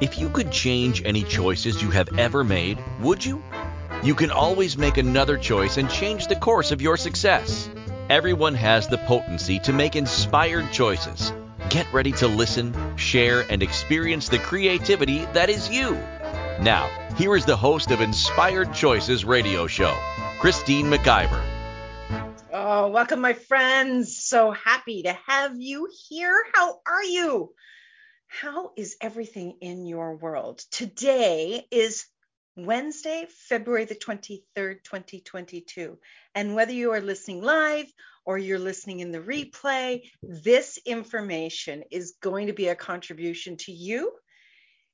[0.00, 3.42] If you could change any choices you have ever made, would you?
[4.02, 7.68] You can always make another choice and change the course of your success.
[8.08, 11.34] Everyone has the potency to make inspired choices.
[11.68, 15.92] Get ready to listen, share, and experience the creativity that is you.
[16.62, 16.88] Now,
[17.18, 19.94] here is the host of Inspired Choices radio show,
[20.38, 21.44] Christine McIver.
[22.50, 24.16] Oh, welcome, my friends.
[24.16, 26.42] So happy to have you here.
[26.54, 27.52] How are you?
[28.32, 30.62] How is everything in your world?
[30.70, 32.06] Today is
[32.56, 35.98] Wednesday, February the 23rd, 2022.
[36.36, 37.92] And whether you are listening live
[38.24, 43.72] or you're listening in the replay, this information is going to be a contribution to
[43.72, 44.12] you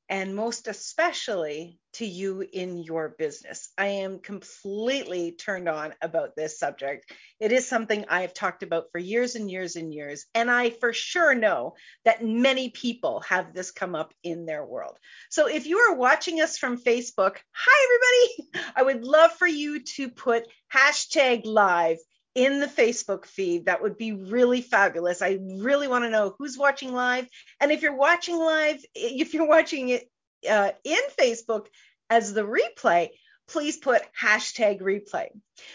[0.09, 3.71] and most especially to you in your business.
[3.79, 7.11] I am completely turned on about this subject.
[7.41, 10.27] It is something I have talked about for years and years and years.
[10.35, 11.75] And I for sure know
[12.05, 14.99] that many people have this come up in their world.
[15.31, 18.67] So if you are watching us from Facebook, hi, everybody.
[18.77, 21.99] I would love for you to put hashtag live
[22.37, 23.65] in the Facebook feed.
[23.65, 25.23] That would be really fabulous.
[25.23, 27.27] I really want to know who's watching live.
[27.61, 30.09] And if you're watching live, if you're watching it
[30.49, 31.67] uh, in Facebook
[32.11, 33.09] as the replay,
[33.49, 35.29] please put hashtag replay.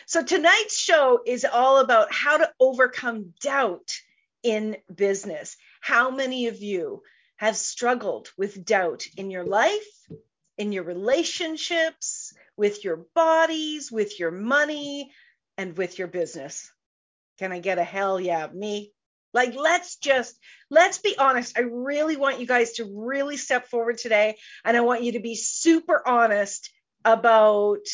[0.05, 3.91] So tonight's show is all about how to overcome doubt
[4.43, 5.57] in business.
[5.79, 7.01] How many of you
[7.37, 10.07] have struggled with doubt in your life,
[10.59, 15.11] in your relationships, with your bodies, with your money,
[15.57, 16.71] and with your business.
[17.39, 18.91] Can I get a hell yeah, me?
[19.33, 20.38] Like, let's just,
[20.69, 21.57] let's be honest.
[21.57, 24.38] I really want you guys to really step forward today.
[24.66, 26.69] And I want you to be super honest
[27.05, 27.85] about,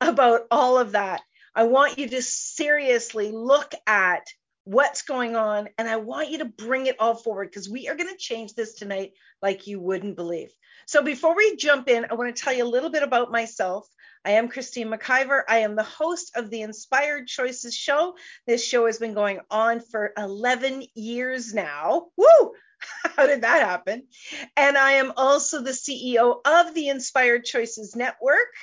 [0.00, 1.22] about all of that.
[1.54, 4.26] I want you to seriously look at
[4.64, 5.68] what's going on.
[5.78, 8.54] And I want you to bring it all forward because we are going to change
[8.54, 10.50] this tonight like you wouldn't believe.
[10.86, 13.88] So before we jump in, I want to tell you a little bit about myself.
[14.24, 15.42] I am Christine McIver.
[15.48, 18.14] I am the host of the Inspired Choices show.
[18.46, 22.06] This show has been going on for 11 years now.
[22.16, 22.52] Woo!
[23.16, 24.04] How did that happen?
[24.56, 28.54] And I am also the CEO of the Inspired Choices Network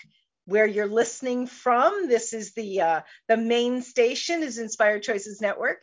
[0.50, 2.08] where you're listening from.
[2.08, 5.82] This is the uh, the main station is Inspired Choices Network.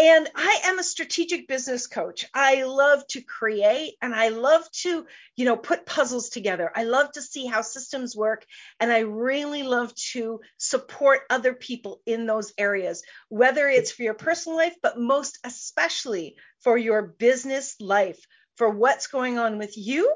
[0.00, 2.24] And I am a strategic business coach.
[2.32, 5.04] I love to create and I love to,
[5.34, 6.70] you know, put puzzles together.
[6.74, 8.46] I love to see how systems work
[8.78, 14.14] and I really love to support other people in those areas, whether it's for your
[14.14, 18.24] personal life, but most especially for your business life,
[18.56, 20.14] for what's going on with you,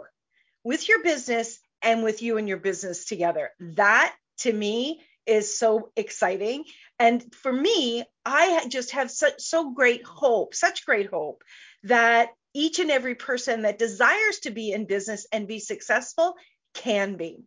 [0.62, 3.50] with your business and with you and your business together.
[3.60, 6.64] That to me is so exciting.
[6.98, 11.42] And for me, I just have such so great hope, such great hope
[11.84, 16.34] that each and every person that desires to be in business and be successful
[16.74, 17.44] can be.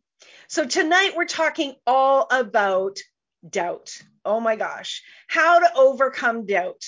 [0.47, 2.99] So tonight we're talking all about
[3.47, 4.01] doubt.
[4.23, 6.83] Oh my gosh, how to overcome doubt.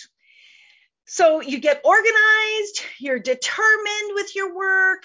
[1.05, 5.03] So you get organized, you're determined with your work,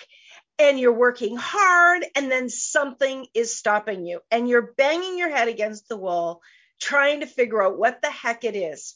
[0.62, 5.48] and you're working hard and then something is stopping you and you're banging your head
[5.48, 6.40] against the wall
[6.80, 8.94] trying to figure out what the heck it is.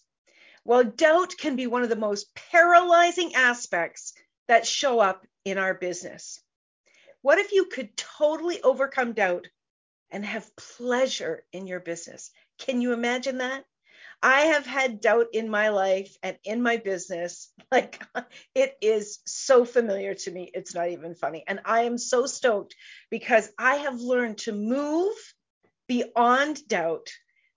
[0.65, 4.13] Well, doubt can be one of the most paralyzing aspects
[4.49, 6.41] that show up in our business.
[7.23, 9.49] What if you could totally overcome doubt
[10.11, 12.31] and have pleasure in your business?
[12.59, 13.65] Can you imagine that?
[14.23, 17.53] I have had doubt in my life and in my business.
[17.73, 18.01] Like
[18.55, 20.49] it is so familiar to me.
[20.55, 21.43] It's not even funny.
[21.49, 22.77] And I am so stoked
[23.11, 25.17] because I have learned to move
[25.89, 27.09] beyond doubt,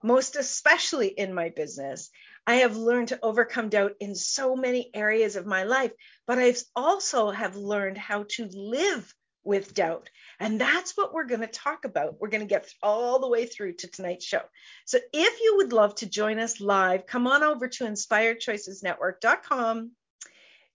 [0.03, 2.09] most especially in my business.
[2.48, 5.92] I have learned to overcome doubt in so many areas of my life,
[6.25, 9.14] but I've also have learned how to live
[9.44, 10.10] with doubt.
[10.40, 12.20] And that's what we're going to talk about.
[12.20, 14.42] We're going to get all the way through to tonight's show.
[14.86, 19.92] So if you would love to join us live, come on over to inspiredchoicesnetwork.com.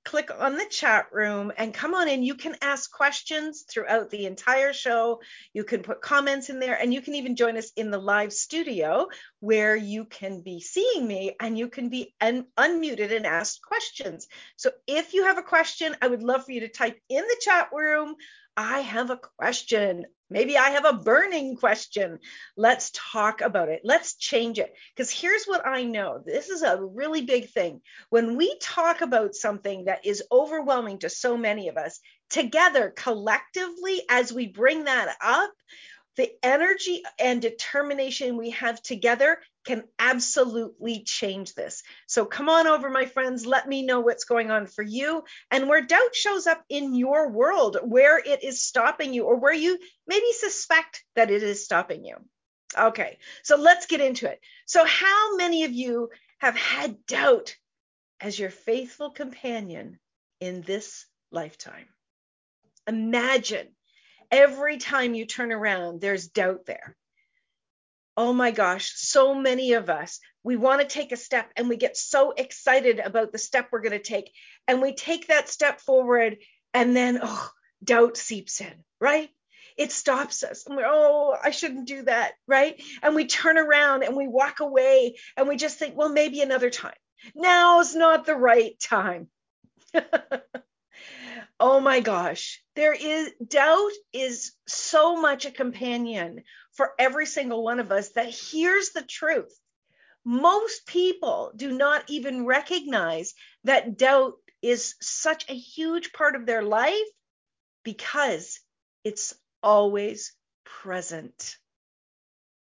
[0.05, 2.23] Click on the chat room and come on in.
[2.23, 5.21] You can ask questions throughout the entire show.
[5.53, 8.33] You can put comments in there, and you can even join us in the live
[8.33, 9.09] studio
[9.41, 14.29] where you can be seeing me and you can be un- unmuted and ask questions.
[14.56, 17.37] So if you have a question, I would love for you to type in the
[17.43, 18.17] chat room
[18.57, 20.07] I have a question.
[20.35, 22.19] Maybe I have a burning question.
[22.57, 23.83] Let's talk about it.
[23.85, 24.75] Let's change it.
[24.93, 27.83] Because here's what I know this is a really big thing.
[28.11, 32.01] When we talk about something that is overwhelming to so many of us,
[32.31, 35.53] together, collectively, as we bring that up,
[36.16, 41.82] the energy and determination we have together can absolutely change this.
[42.06, 43.46] So come on over, my friends.
[43.46, 47.31] Let me know what's going on for you and where doubt shows up in your
[47.31, 52.05] world, where it is stopping you, or where you maybe suspect that it is stopping
[52.05, 52.16] you.
[52.76, 54.40] Okay, so let's get into it.
[54.66, 57.55] So, how many of you have had doubt
[58.20, 59.99] as your faithful companion
[60.40, 61.87] in this lifetime?
[62.87, 63.69] Imagine
[64.35, 66.97] every time you turn around, there's doubt there.
[68.17, 71.77] Oh my gosh, so many of us, we want to take a step and we
[71.77, 74.33] get so excited about the step we're going to take.
[74.69, 76.39] And we take that step forward,
[76.73, 77.51] and then, oh,
[77.83, 79.31] doubt seeps in, right?
[79.77, 80.67] It stops us.
[80.67, 82.81] And we're, oh, I shouldn't do that, right?
[83.03, 86.71] And we turn around and we walk away and we just think, well, maybe another
[86.71, 86.95] time.
[87.35, 89.29] Now's not the right time.
[91.66, 92.62] oh my gosh.
[92.76, 98.28] There is doubt is so much a companion for every single one of us that
[98.28, 99.58] here's the truth.
[100.26, 103.32] Most people do not even recognize
[103.64, 107.08] that doubt is such a huge part of their life
[107.82, 108.61] because
[109.02, 109.32] it's
[109.62, 110.34] always
[110.64, 111.56] present.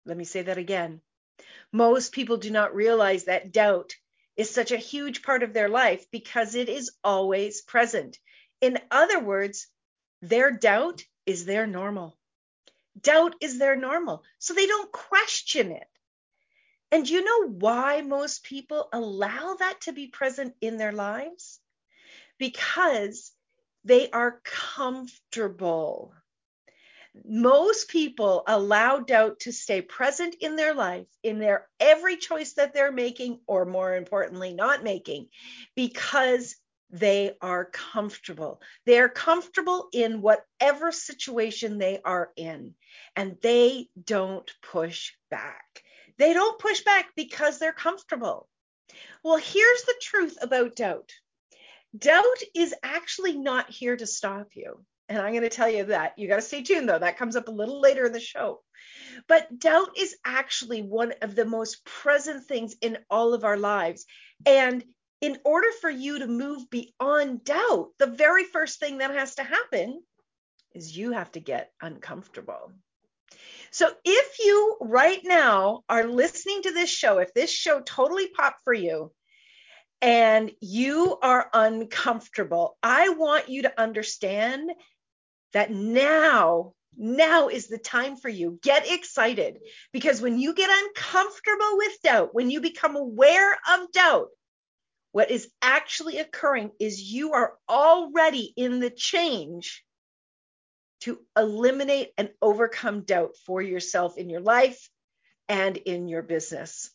[0.05, 1.01] Let me say that again.
[1.71, 3.95] Most people do not realize that doubt
[4.37, 8.19] is such a huge part of their life because it is always present
[8.61, 9.67] in other words,
[10.21, 12.17] their doubt is their normal.
[13.01, 14.23] Doubt is their normal.
[14.39, 15.87] So they don't question it.
[16.91, 21.59] And you know why most people allow that to be present in their lives?
[22.37, 23.31] Because
[23.85, 26.13] they are comfortable.
[27.25, 32.73] Most people allow doubt to stay present in their life, in their every choice that
[32.73, 35.27] they're making, or more importantly, not making,
[35.75, 36.55] because
[36.91, 38.61] they are comfortable.
[38.85, 42.75] They are comfortable in whatever situation they are in,
[43.15, 45.83] and they don't push back.
[46.17, 48.47] They don't push back because they're comfortable.
[49.23, 51.11] Well, here's the truth about doubt
[51.97, 54.83] doubt is actually not here to stop you.
[55.09, 56.13] And I'm going to tell you that.
[56.17, 56.99] You got to stay tuned, though.
[56.99, 58.61] That comes up a little later in the show.
[59.27, 64.05] But doubt is actually one of the most present things in all of our lives.
[64.45, 64.83] And
[65.21, 69.43] in order for you to move beyond doubt, the very first thing that has to
[69.43, 70.01] happen
[70.73, 72.71] is you have to get uncomfortable.
[73.71, 78.63] So if you right now are listening to this show, if this show totally popped
[78.63, 79.11] for you
[80.01, 84.71] and you are uncomfortable, I want you to understand
[85.53, 88.59] that now now is the time for you.
[88.61, 89.59] Get excited
[89.93, 94.27] because when you get uncomfortable with doubt, when you become aware of doubt,
[95.11, 99.83] what is actually occurring is you are already in the change
[101.01, 104.89] to eliminate and overcome doubt for yourself in your life
[105.49, 106.91] and in your business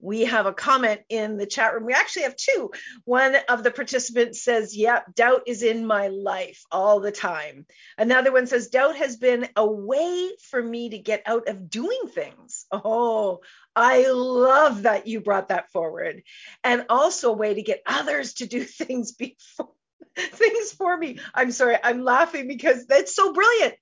[0.00, 1.86] we have a comment in the chat room.
[1.86, 2.72] We actually have two.
[3.04, 7.66] One of the participants says, Yep, doubt is in my life all the time.
[7.96, 12.02] Another one says, Doubt has been a way for me to get out of doing
[12.12, 12.66] things.
[12.72, 13.40] Oh,
[13.76, 16.22] I love that you brought that forward.
[16.64, 19.70] And also a way to get others to do things before
[20.16, 21.18] things for me.
[21.34, 23.74] I'm sorry, I'm laughing because that's so brilliant.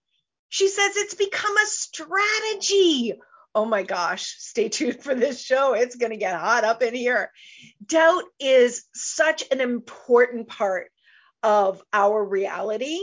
[0.48, 3.14] She says it's become a strategy
[3.54, 5.74] oh my gosh, stay tuned for this show.
[5.74, 7.30] It's going to get hot up in here.
[7.84, 10.90] Doubt is such an important part
[11.42, 13.00] of our reality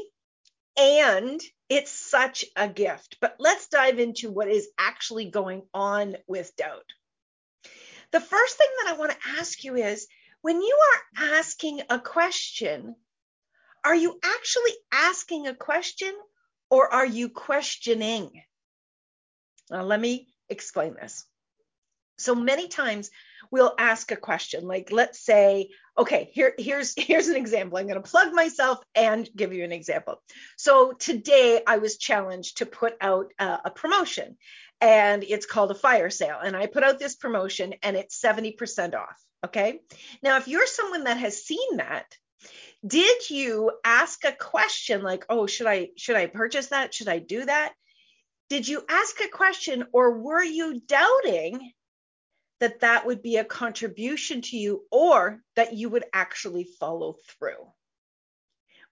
[0.77, 3.17] and it's such a gift.
[3.19, 6.85] But let's dive into what is actually going on with doubt.
[8.11, 10.07] The first thing that I want to ask you is
[10.41, 12.95] when you are asking a question,
[13.83, 16.13] are you actually asking a question
[16.69, 18.31] or are you questioning?
[19.69, 21.25] Now, let me explain this.
[22.17, 23.11] So many times
[23.51, 27.77] we'll ask a question like let's say okay here here's here's an example.
[27.77, 30.21] I'm going to plug myself and give you an example.
[30.57, 34.37] So today i was challenged to put out a, a promotion
[34.81, 36.39] and it's called a fire sale.
[36.43, 39.79] And i put out this promotion and it's 70% off okay?
[40.23, 42.05] Now if you're someone that has seen that
[42.85, 46.93] did you ask a question like oh should i should i purchase that?
[46.93, 47.73] Should i do that
[48.49, 51.71] did you ask a question or were you doubting
[52.59, 57.67] that that would be a contribution to you or that you would actually follow through?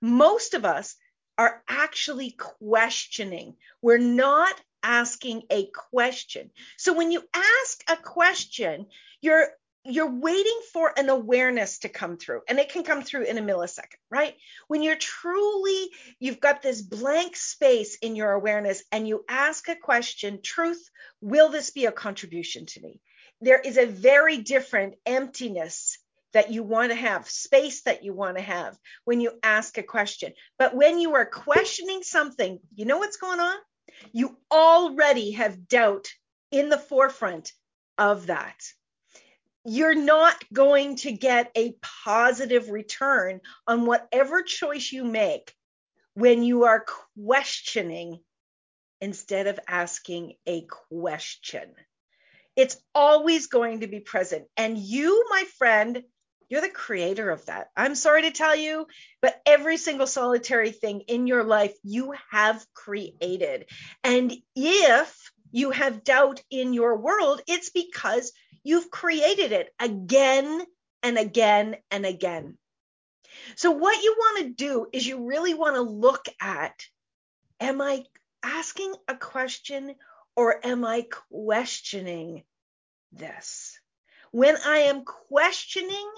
[0.02, 0.96] Most of us
[1.38, 3.56] are actually questioning.
[3.82, 6.52] We're not asking a question.
[6.78, 8.88] So when you ask a question,
[9.22, 9.50] you're
[9.86, 13.42] you're waiting for an awareness to come through and it can come through in a
[13.42, 14.36] millisecond right?
[14.68, 15.90] When you're truly
[16.20, 20.90] you've got this blank space in your awareness and you ask a question truth
[21.22, 23.00] will this be a contribution to me?
[23.42, 25.98] There is a very different emptiness
[26.34, 29.84] that you want to have space that you want to have when you ask a
[29.84, 30.34] question.
[30.58, 33.56] But when you are questioning something you know what's going on?
[34.12, 36.08] You already have doubt
[36.52, 37.54] in the forefront
[37.98, 38.58] of that
[39.66, 45.54] you're not going to get a positive return on whatever choice you make
[46.14, 46.86] when you are
[47.18, 48.20] questioning
[49.02, 50.66] instead of asking a
[51.02, 51.74] question.
[52.56, 54.46] It's always going to be present.
[54.56, 56.04] And you, my friend,
[56.48, 57.70] you're the creator of that.
[57.76, 58.88] I'm sorry to tell you,
[59.22, 63.66] but every single solitary thing in your life you have created.
[64.04, 68.32] And if you have doubt in your world, it's because
[68.66, 70.66] You've created it again
[71.04, 72.58] and again and again.
[73.56, 76.74] So, what you want to do is you really want to look at
[77.60, 78.04] Am I
[78.42, 79.94] asking a question
[80.36, 82.44] or am I questioning
[83.12, 83.80] this?
[84.32, 86.12] When I am questioning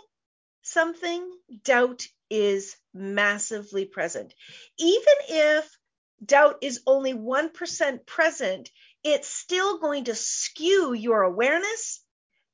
[0.64, 1.30] something,
[1.64, 4.34] doubt is massively present.
[4.80, 5.78] Even if
[6.26, 8.72] doubt is only 1% present,
[9.04, 12.02] it's still going to skew your awareness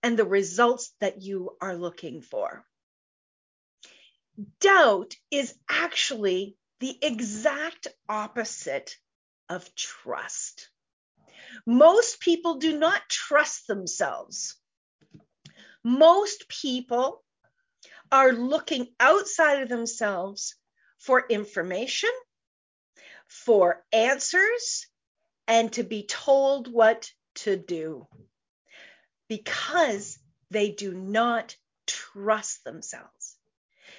[0.03, 2.65] and the results that you are looking for.
[4.59, 8.97] Doubt is actually the exact opposite
[9.49, 10.69] of trust.
[11.65, 14.55] Most people do not trust themselves.
[15.83, 17.23] Most people
[18.11, 20.55] are looking outside of themselves
[20.97, 22.09] for information,
[23.27, 24.87] for answers,
[25.47, 28.07] and to be told what to do
[29.27, 30.17] because
[30.51, 31.55] they do not
[31.87, 33.37] trust themselves.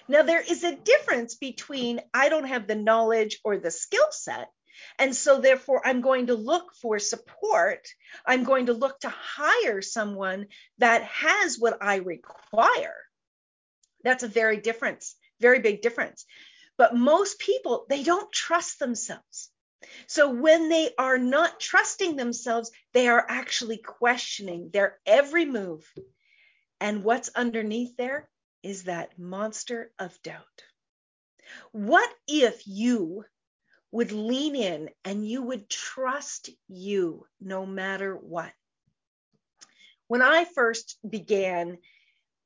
[0.08, 4.50] Now, there is a difference between I don't have the knowledge or the skill set.
[4.98, 7.86] And so, therefore, I'm going to look for support.
[8.26, 10.46] I'm going to look to hire someone
[10.78, 12.96] that has what I require.
[14.02, 16.26] That's a very difference, very big difference.
[16.76, 19.50] But most people, they don't trust themselves.
[20.06, 25.90] So when they are not trusting themselves, they are actually questioning their every move.
[26.80, 28.28] And what's underneath there
[28.62, 30.64] is that monster of doubt.
[31.72, 33.24] What if you
[33.90, 38.52] would lean in and you would trust you no matter what?
[40.08, 41.78] When I first began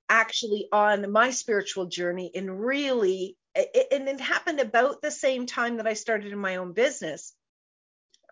[0.08, 5.86] actually on my spiritual journey and really and it happened about the same time that
[5.86, 7.34] I started in my own business.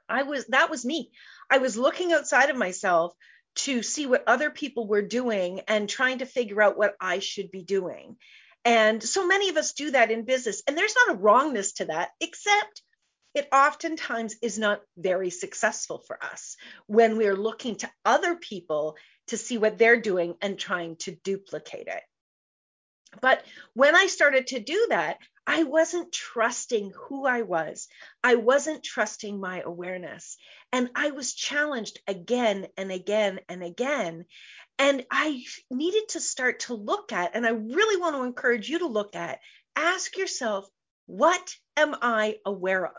[0.08, 1.10] I was that was me.
[1.50, 3.12] I was looking outside of myself
[3.56, 7.50] to see what other people were doing and trying to figure out what I should
[7.50, 8.16] be doing.
[8.64, 10.62] And so many of us do that in business.
[10.66, 12.82] And there's not a wrongness to that, except
[13.34, 18.96] it oftentimes is not very successful for us when we're looking to other people
[19.28, 22.02] to see what they're doing and trying to duplicate it.
[23.20, 23.44] But
[23.74, 27.88] when I started to do that, I wasn't trusting who I was.
[28.22, 30.36] I wasn't trusting my awareness.
[30.72, 34.24] And I was challenged again and again and again.
[34.78, 38.80] And I needed to start to look at, and I really want to encourage you
[38.80, 39.38] to look at,
[39.76, 40.68] ask yourself,
[41.06, 42.92] what am I aware of?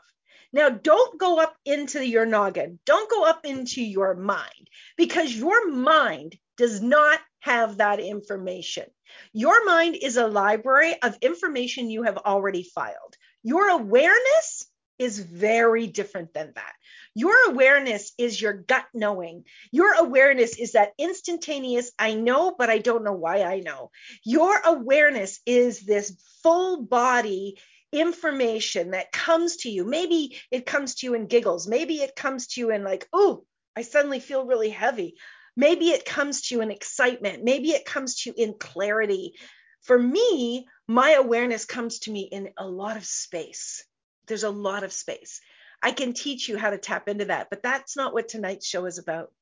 [0.54, 2.80] Now, don't go up into your noggin.
[2.86, 8.86] Don't go up into your mind because your mind does not have that information.
[9.34, 13.16] Your mind is a library of information you have already filed.
[13.44, 14.66] Your awareness
[15.00, 16.74] is very different than that.
[17.14, 19.44] Your awareness is your gut knowing.
[19.72, 23.92] Your awareness is that instantaneous, I know, but I don't know why I know.
[24.26, 27.60] Your awareness is this full body
[27.92, 29.86] information that comes to you.
[29.86, 31.68] Maybe it comes to you in giggles.
[31.68, 33.46] Maybe it comes to you in like, oh,
[33.76, 35.16] I suddenly feel really heavy.
[35.58, 37.44] Maybe it comes to you in excitement.
[37.44, 39.34] Maybe it comes to you in clarity.
[39.82, 43.84] For me, my awareness comes to me in a lot of space.
[44.28, 45.42] There's a lot of space.
[45.82, 48.86] I can teach you how to tap into that, but that's not what tonight's show
[48.86, 49.34] is about.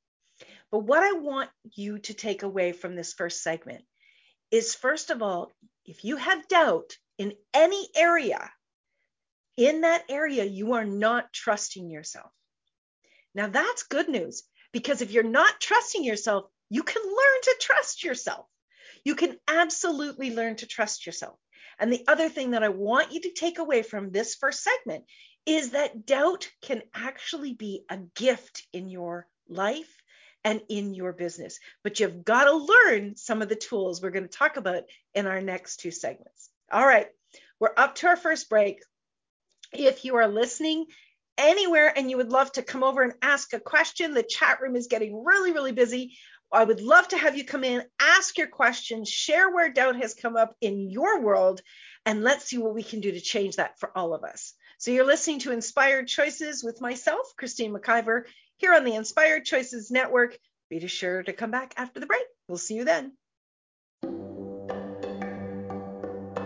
[0.72, 3.84] But what I want you to take away from this first segment
[4.52, 5.52] is first of all,
[5.86, 8.52] if you have doubt in any area,
[9.58, 12.32] in that area, you are not trusting yourself.
[13.34, 14.44] Now, that's good news
[14.76, 18.46] because if you're not trusting yourself, you can learn to trust yourself.
[19.06, 21.40] You can absolutely learn to trust yourself.
[21.80, 25.06] And the other thing that I want you to take away from this first segment
[25.46, 29.96] is that doubt can actually be a gift in your life
[30.44, 31.58] and in your business.
[31.82, 35.26] But you've got to learn some of the tools we're going to talk about in
[35.26, 36.50] our next two segments.
[36.70, 37.08] All right,
[37.62, 38.82] we're up to our first break.
[39.72, 40.88] If you are listening
[41.38, 44.76] anywhere and you would love to come over and ask a question, the chat room
[44.76, 46.18] is getting really, really busy.
[46.52, 50.14] I would love to have you come in, ask your questions, share where doubt has
[50.14, 51.62] come up in your world,
[52.06, 54.54] and let's see what we can do to change that for all of us.
[54.78, 58.24] So you're listening to Inspired Choices with myself, Christine McIver,
[58.58, 60.38] here on the Inspired Choices Network.
[60.70, 62.26] Be sure to come back after the break.
[62.48, 63.14] We'll see you then.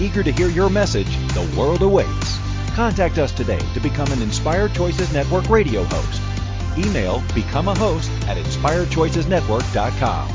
[0.00, 2.38] Eager to hear your message, the world awaits.
[2.74, 6.20] Contact us today to become an Inspired Choices Network radio host.
[6.76, 10.28] Email become a host at inspiredchoicesnetwork.com.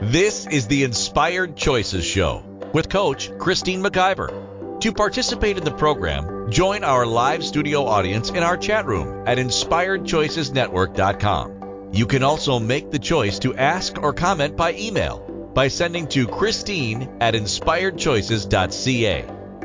[0.00, 4.80] This is the Inspired Choices Show with Coach Christine McIver.
[4.80, 9.38] To participate in the program, join our live studio audience in our chat room at
[9.38, 11.90] inspiredchoicesnetwork.com.
[11.92, 16.26] You can also make the choice to ask or comment by email by sending to
[16.26, 19.24] Christine at inspiredchoices.ca.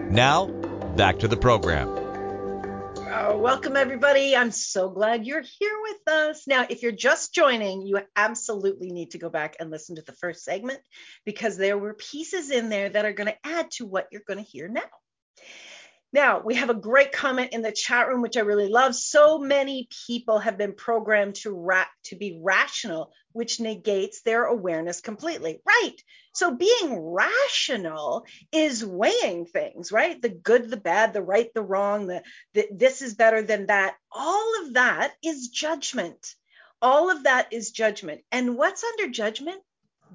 [0.09, 0.47] Now,
[0.95, 1.89] back to the program.
[3.17, 4.35] Uh, welcome, everybody.
[4.35, 6.45] I'm so glad you're here with us.
[6.45, 10.11] Now, if you're just joining, you absolutely need to go back and listen to the
[10.11, 10.79] first segment
[11.25, 14.43] because there were pieces in there that are going to add to what you're going
[14.43, 14.81] to hear now.
[16.13, 18.95] Now, we have a great comment in the chat room, which I really love.
[18.95, 25.01] So many people have been programmed to ra- to be rational, which negates their awareness
[25.01, 25.61] completely.
[25.65, 25.95] Right.
[26.33, 30.21] So being rational is weighing things, right?
[30.21, 33.95] The good, the bad, the right, the wrong, the, the this is better than that.
[34.11, 36.35] All of that is judgment.
[36.81, 38.21] All of that is judgment.
[38.31, 39.61] And what's under judgment?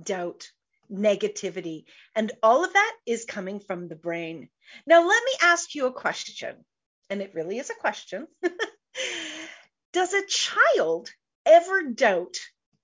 [0.02, 0.50] Doubt
[0.92, 1.84] negativity.
[2.14, 4.48] And all of that is coming from the brain.
[4.86, 6.64] Now, let me ask you a question,
[7.10, 8.26] and it really is a question.
[9.92, 11.10] Does a child
[11.44, 12.36] ever doubt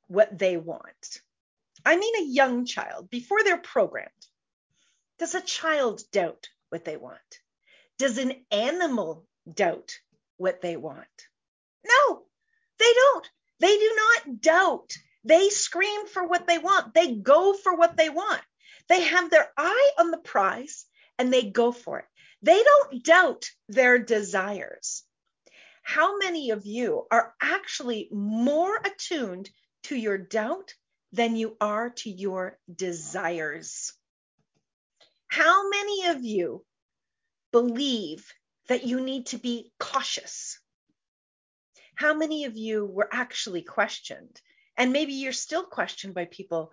[0.08, 1.20] what they want?
[1.84, 4.10] I mean, a young child before they're programmed.
[5.18, 7.18] Does a child doubt what they want?
[7.98, 9.98] Does an animal doubt
[10.36, 11.06] what they want?
[11.84, 12.22] No,
[12.78, 13.30] they don't.
[13.60, 14.92] They do not doubt
[15.28, 16.94] they scream for what they want.
[16.94, 18.40] They go for what they want.
[18.88, 20.86] They have their eye on the prize
[21.18, 22.06] and they go for it.
[22.40, 25.04] They don't doubt their desires.
[25.82, 29.50] How many of you are actually more attuned
[29.84, 30.72] to your doubt
[31.12, 33.92] than you are to your desires?
[35.26, 36.64] How many of you
[37.52, 38.32] believe
[38.68, 40.58] that you need to be cautious?
[41.96, 44.40] How many of you were actually questioned
[44.78, 46.72] and maybe you're still questioned by people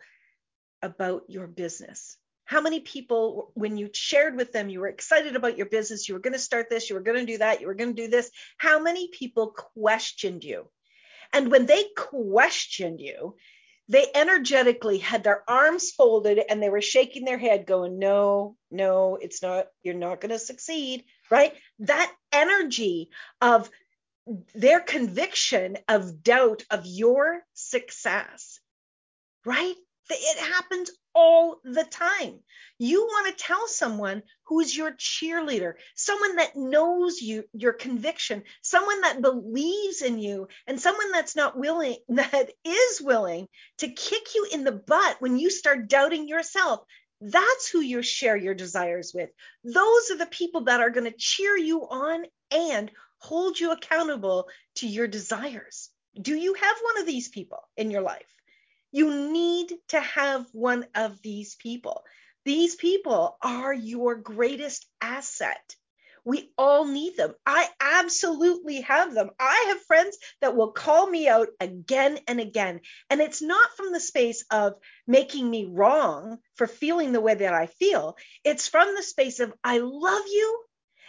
[0.82, 2.18] about your business.
[2.46, 6.14] How many people, when you shared with them, you were excited about your business, you
[6.14, 8.02] were going to start this, you were going to do that, you were going to
[8.04, 10.70] do this, how many people questioned you?
[11.34, 13.36] And when they questioned you,
[13.90, 19.18] they energetically had their arms folded and they were shaking their head, going, No, no,
[19.20, 21.54] it's not, you're not going to succeed, right?
[21.80, 23.10] That energy
[23.42, 23.70] of
[24.56, 27.42] their conviction of doubt of your
[27.76, 28.60] success,
[29.46, 29.76] right?
[30.10, 32.40] It happens all the time.
[32.78, 39.02] You want to tell someone who's your cheerleader, someone that knows you, your conviction, someone
[39.02, 43.48] that believes in you, and someone that's not willing, that is willing
[43.80, 46.82] to kick you in the butt when you start doubting yourself.
[47.20, 49.32] That's who you share your desires with.
[49.64, 54.48] Those are the people that are going to cheer you on and hold you accountable
[54.76, 55.90] to your desires.
[56.20, 58.34] Do you have one of these people in your life?
[58.92, 62.04] You need to have one of these people.
[62.46, 65.76] These people are your greatest asset.
[66.24, 67.36] We all need them.
[67.46, 69.30] I absolutely have them.
[69.40, 72.82] I have friends that will call me out again and again.
[73.10, 74.74] And it's not from the space of
[75.06, 78.18] making me wrong for feeling the way that I feel.
[78.44, 80.64] It's from the space of, I love you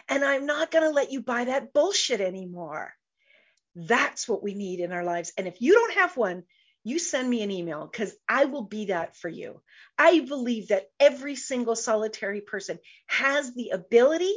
[0.09, 2.93] and I'm not going to let you buy that bullshit anymore.
[3.77, 5.33] That's what we need in our lives.
[5.37, 6.45] And if you don't have one,
[6.83, 9.61] you send me an email because I will be that for you.
[9.99, 14.35] I believe that every single solitary person has the ability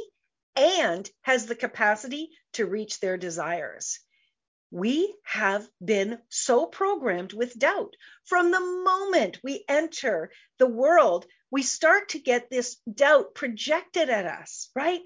[0.56, 4.00] and has the capacity to reach their desires.
[4.70, 7.94] We have been so programmed with doubt.
[8.24, 14.26] From the moment we enter the world, we start to get this doubt projected at
[14.26, 15.00] us, right?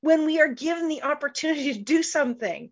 [0.00, 2.70] When we are given the opportunity to do something,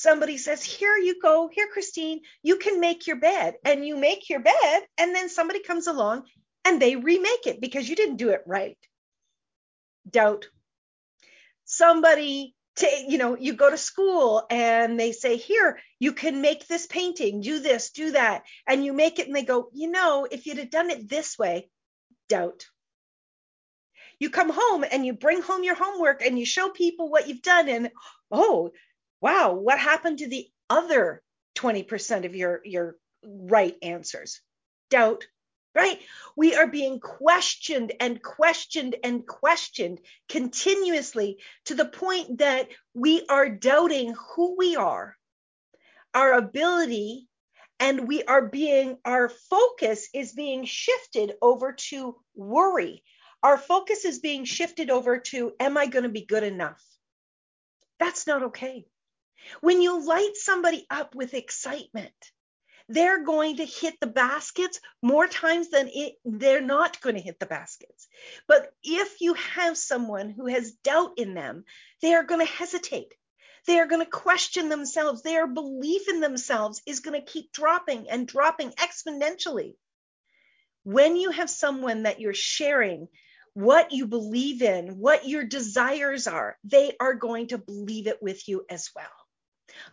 [0.00, 3.54] somebody says, Here you go, here, Christine, you can make your bed.
[3.64, 6.24] And you make your bed, and then somebody comes along
[6.64, 8.78] and they remake it because you didn't do it right.
[10.08, 10.48] Doubt
[11.64, 16.66] somebody to, you know, you go to school and they say, here, you can make
[16.66, 18.42] this painting, do this, do that.
[18.66, 21.38] And you make it and they go, you know, if you'd have done it this
[21.38, 21.68] way,
[22.28, 22.66] doubt.
[24.18, 27.42] You come home and you bring home your homework and you show people what you've
[27.42, 27.68] done.
[27.68, 27.90] And
[28.30, 28.70] oh,
[29.24, 31.22] wow, what happened to the other
[31.56, 34.42] 20% of your, your right answers?
[34.90, 35.26] Doubt
[35.74, 35.98] right?
[36.36, 43.48] We are being questioned and questioned and questioned continuously to the point that we are
[43.48, 45.16] doubting who we are,
[46.14, 47.26] our ability,
[47.80, 53.02] and we are being, our focus is being shifted over to worry.
[53.42, 56.80] Our focus is being shifted over to, am I going to be good enough?
[57.98, 58.86] That's not okay.
[59.60, 62.12] When you light somebody up with excitement,
[62.88, 67.40] they're going to hit the baskets more times than it, they're not going to hit
[67.40, 68.08] the baskets.
[68.46, 71.64] But if you have someone who has doubt in them,
[72.02, 73.14] they are going to hesitate.
[73.66, 75.22] They are going to question themselves.
[75.22, 79.76] Their belief in themselves is going to keep dropping and dropping exponentially.
[80.82, 83.08] When you have someone that you're sharing
[83.54, 88.46] what you believe in, what your desires are, they are going to believe it with
[88.46, 89.06] you as well.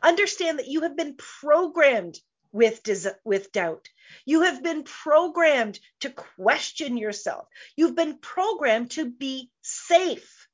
[0.03, 2.19] Understand that you have been programmed
[2.51, 2.81] with,
[3.23, 3.87] with doubt.
[4.25, 7.47] You have been programmed to question yourself.
[7.75, 10.47] You've been programmed to be safe.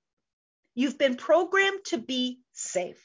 [0.76, 3.04] You've been programmed to be safe.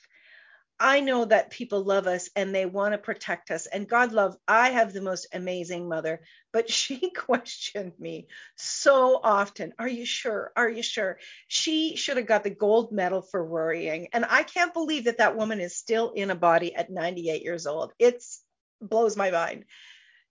[0.84, 3.66] I know that people love us and they want to protect us.
[3.66, 9.74] And God love, I have the most amazing mother, but she questioned me so often.
[9.78, 10.50] Are you sure?
[10.56, 11.20] Are you sure?
[11.46, 14.08] She should have got the gold medal for worrying.
[14.12, 17.68] And I can't believe that that woman is still in a body at 98 years
[17.68, 17.92] old.
[18.00, 18.42] It's
[18.80, 19.64] blows my mind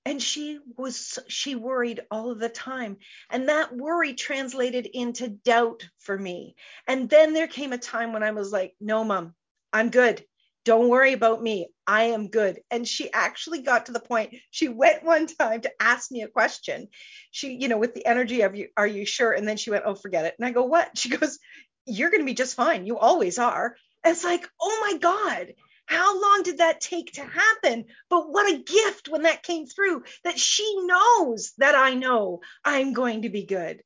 [0.04, 2.98] and she was she worried all the time
[3.30, 8.22] and that worry translated into doubt for me and then there came a time when
[8.22, 9.34] i was like no mom
[9.72, 10.22] i'm good
[10.64, 12.60] don't worry about me i am good.
[12.70, 16.28] And she actually got to the point she went one time to ask me a
[16.28, 16.88] question.
[17.32, 19.32] She you know with the energy of you are you sure?
[19.32, 20.36] And then she went oh forget it.
[20.40, 20.92] And i go what?
[20.98, 21.40] She goes
[21.86, 22.86] you're going to be just fine.
[22.86, 23.76] You always are.
[24.04, 25.54] And it's like oh my god
[25.86, 27.86] how long did that take to happen?
[28.10, 32.94] But what a gift when that came through that she knows that I know I'm
[32.94, 33.84] going to be good.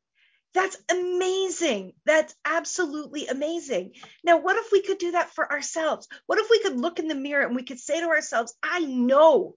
[0.55, 1.93] That's amazing.
[2.05, 3.91] That's absolutely amazing.
[4.23, 6.07] Now, what if we could do that for ourselves?
[6.27, 8.79] What if we could look in the mirror and we could say to ourselves, I
[8.79, 9.55] know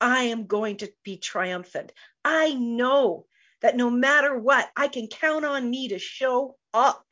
[0.00, 1.92] I am going to be triumphant.
[2.24, 3.26] I know
[3.60, 7.04] that no matter what, I can count on me to show up.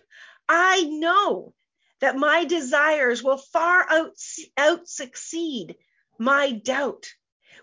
[0.48, 1.52] I know
[2.00, 4.12] that my desires will far out,
[4.56, 5.74] out succeed
[6.20, 7.06] my doubt.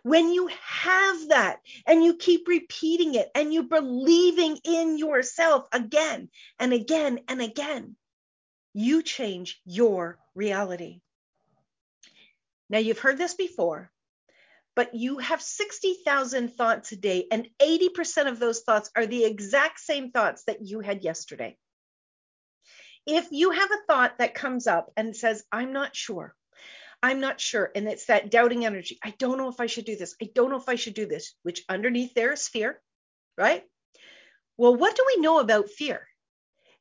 [0.05, 6.29] When you have that and you keep repeating it and you believing in yourself again
[6.59, 7.95] and again and again,
[8.75, 11.01] you change your reality.
[12.69, 13.89] Now, you've heard this before,
[14.75, 19.79] but you have 60,000 thoughts a day, and 80% of those thoughts are the exact
[19.79, 21.57] same thoughts that you had yesterday
[23.05, 26.35] if you have a thought that comes up and says, I'm not sure,
[27.01, 29.95] I'm not sure, and it's that doubting energy, I don't know if I should do
[29.95, 32.81] this, I don't know if I should do this, which underneath there is fear,
[33.37, 33.63] right?
[34.57, 36.07] Well, what do we know about fear?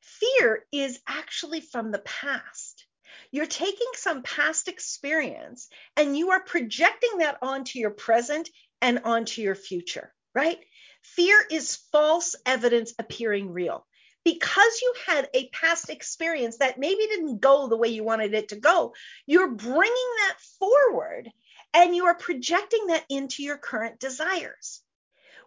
[0.01, 2.85] Fear is actually from the past.
[3.31, 8.49] You're taking some past experience and you are projecting that onto your present
[8.81, 10.59] and onto your future, right?
[11.01, 13.85] Fear is false evidence appearing real.
[14.25, 18.49] Because you had a past experience that maybe didn't go the way you wanted it
[18.49, 18.93] to go,
[19.25, 21.31] you're bringing that forward
[21.73, 24.81] and you are projecting that into your current desires.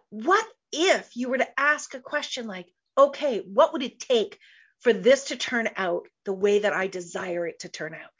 [0.09, 4.39] What if you were to ask a question like, okay, what would it take
[4.79, 8.11] for this to turn out the way that I desire it to turn out?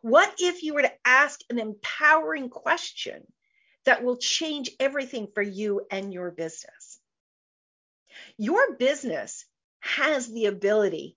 [0.00, 3.22] What if you were to ask an empowering question
[3.84, 6.81] that will change everything for you and your business?
[8.36, 9.44] Your business
[9.80, 11.16] has the ability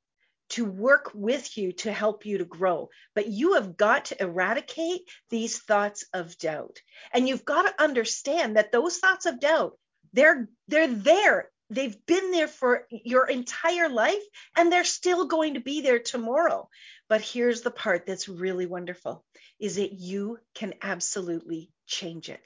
[0.50, 5.02] to work with you to help you to grow, but you have got to eradicate
[5.30, 6.80] these thoughts of doubt.
[7.14, 9.78] And you've got to understand that those thoughts of doubt,
[10.14, 11.50] they're they're there.
[11.72, 14.22] They've been there for your entire life
[14.56, 16.70] and they're still going to be there tomorrow.
[17.10, 19.26] But here's the part that's really wonderful
[19.60, 22.42] is that you can absolutely change it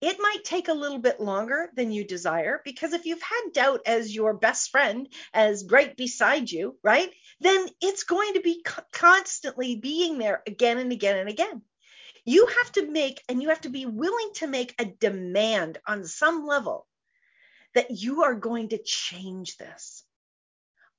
[0.00, 3.80] it might take a little bit longer than you desire because if you've had doubt
[3.86, 7.10] as your best friend as right beside you right
[7.40, 11.62] then it's going to be constantly being there again and again and again
[12.24, 16.04] you have to make and you have to be willing to make a demand on
[16.04, 16.86] some level
[17.74, 20.04] that you are going to change this.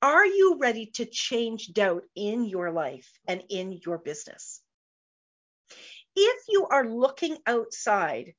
[0.00, 4.60] Are you ready to change doubt in your life and in your business?
[6.16, 8.34] If you are looking outside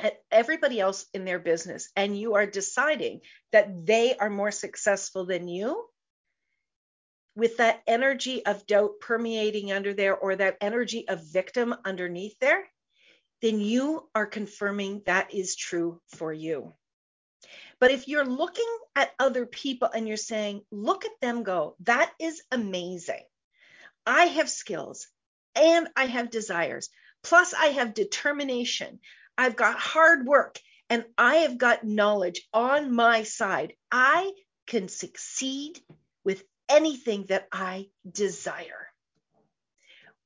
[0.00, 3.20] at everybody else in their business and you are deciding
[3.52, 5.86] that they are more successful than you,
[7.36, 12.64] with that energy of doubt permeating under there or that energy of victim underneath there,
[13.40, 16.74] then you are confirming that is true for you.
[17.78, 22.12] But if you're looking at other people and you're saying, look at them go, that
[22.20, 23.22] is amazing.
[24.04, 25.08] I have skills
[25.54, 26.90] and I have desires.
[27.22, 29.00] Plus, I have determination.
[29.36, 33.74] I've got hard work and I have got knowledge on my side.
[33.90, 34.32] I
[34.66, 35.80] can succeed
[36.24, 38.88] with anything that I desire.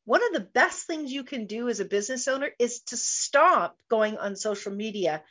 [0.04, 3.78] One of the best things you can do as a business owner is to stop
[3.88, 5.22] going on social media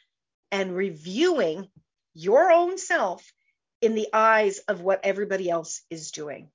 [0.52, 1.68] and reviewing
[2.14, 3.32] your own self
[3.82, 6.50] in the eyes of what everybody else is doing.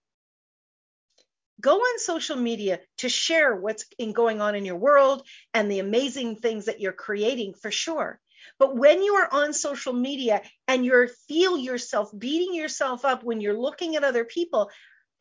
[1.61, 5.81] Go on social media to share what's in going on in your world and the
[5.81, 8.21] amazing things that you're creating for sure.
[8.59, 13.41] But when you are on social media and you feel yourself beating yourself up when
[13.41, 14.71] you're looking at other people,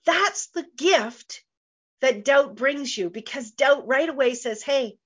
[0.06, 1.44] that's the gift
[2.02, 4.98] that doubt brings you because doubt right away says, Hey,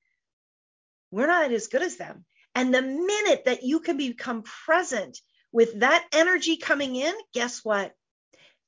[1.12, 2.26] we're not as good as them.
[2.54, 5.20] And the minute that you can become present
[5.52, 7.94] with that energy coming in, guess what?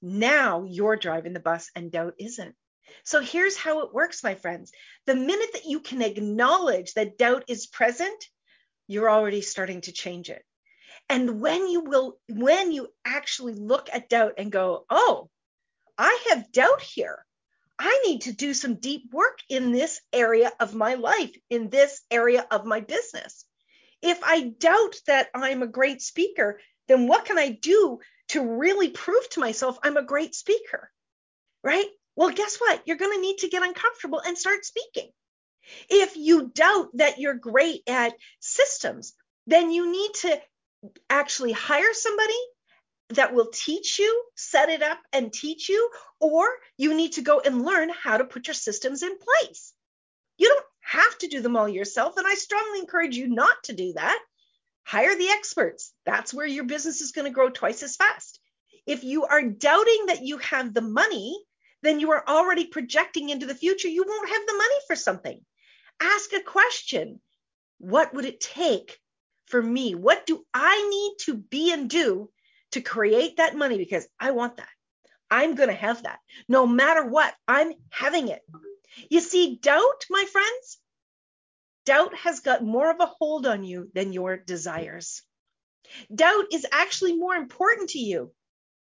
[0.06, 2.56] Now you're driving the bus and doubt isn't.
[3.06, 4.74] So here's how it works, my friends.
[5.06, 8.28] The minute that you can acknowledge that doubt is present,
[8.86, 10.44] you're already starting to change it.
[11.08, 15.30] And when you will, when you actually look at doubt and go, oh,
[15.98, 17.26] I have doubt here.
[17.80, 22.02] I need to do some deep work in this area of my life, in this
[22.12, 23.46] area of my business.
[24.02, 28.00] If I doubt that I'm a great speaker, then what can I do
[28.34, 30.91] to really prove to myself I'm a great speaker?
[31.63, 31.88] Right?
[32.15, 32.82] Well, guess what?
[32.86, 35.10] You're going to need to get uncomfortable and start speaking.
[35.89, 39.13] If you doubt that you're great at systems,
[39.48, 40.41] then you need to
[41.10, 42.34] actually hire somebody
[43.10, 46.46] that will teach you, set it up and teach you, or
[46.78, 49.74] you need to go and learn how to put your systems in place.
[50.38, 52.17] You don't have to do them all yourself.
[52.17, 54.19] And I strongly encourage you not to do that.
[54.84, 55.93] Hire the experts.
[56.06, 58.39] That's where your business is going to grow twice as fast.
[58.86, 61.41] If you are doubting that you have the money,
[61.82, 65.39] then you are already projecting into the future you won't have the money for something.
[66.00, 67.22] Ask a question
[67.78, 69.00] What would it take
[69.48, 69.96] for me?
[69.96, 72.30] What do I need to be and do
[72.72, 73.78] to create that money?
[73.78, 74.69] Because I want that.
[75.30, 76.19] I'm going to have that.
[76.48, 78.41] No matter what, I'm having it.
[79.10, 80.78] You see, doubt, my friends,
[81.86, 85.22] doubt has got more of a hold on you than your desires.
[86.13, 88.32] Doubt is actually more important to you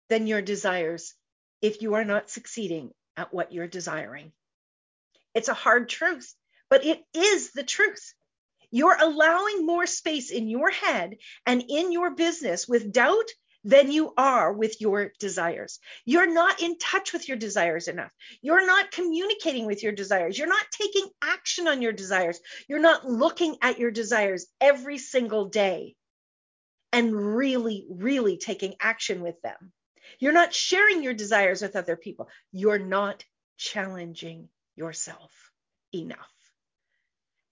[0.08, 1.14] than your desires
[1.60, 4.32] if you are not succeeding at what you're desiring.
[5.34, 6.34] It's a hard truth,
[6.68, 8.14] but it is the truth.
[8.70, 13.28] You're allowing more space in your head and in your business with doubt
[13.64, 15.78] than you are with your desires.
[16.04, 18.12] You're not in touch with your desires enough.
[18.40, 20.36] You're not communicating with your desires.
[20.36, 22.40] You're not taking action on your desires.
[22.68, 25.94] You're not looking at your desires every single day
[26.92, 29.72] and really, really taking action with them.
[30.18, 32.28] You're not sharing your desires with other people.
[32.52, 33.24] You're not
[33.56, 35.30] challenging yourself
[35.94, 36.18] enough.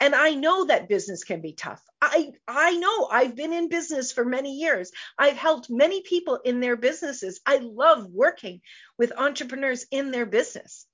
[0.00, 1.82] And I know that business can be tough.
[2.00, 4.90] I I know I've been in business for many years.
[5.18, 7.40] I've helped many people in their businesses.
[7.44, 8.62] I love working
[8.98, 10.86] with entrepreneurs in their business.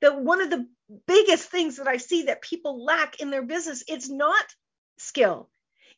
[0.00, 0.68] The one of the
[1.06, 4.44] biggest things that I see that people lack in their business, it's not
[4.98, 5.50] skill.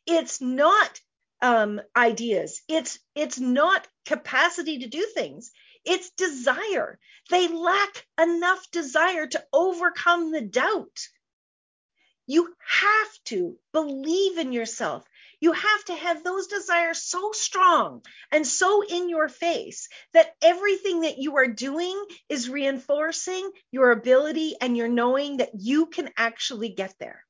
[0.05, 1.01] It's not
[1.41, 2.61] um, ideas.
[2.69, 5.51] It's it's not capacity to do things.
[5.85, 6.99] It's desire.
[7.29, 10.97] They lack enough desire to overcome the doubt.
[12.27, 15.03] You have to believe in yourself.
[15.39, 21.01] You have to have those desires so strong and so in your face that everything
[21.01, 26.69] that you are doing is reinforcing your ability and your knowing that you can actually
[26.69, 27.23] get there.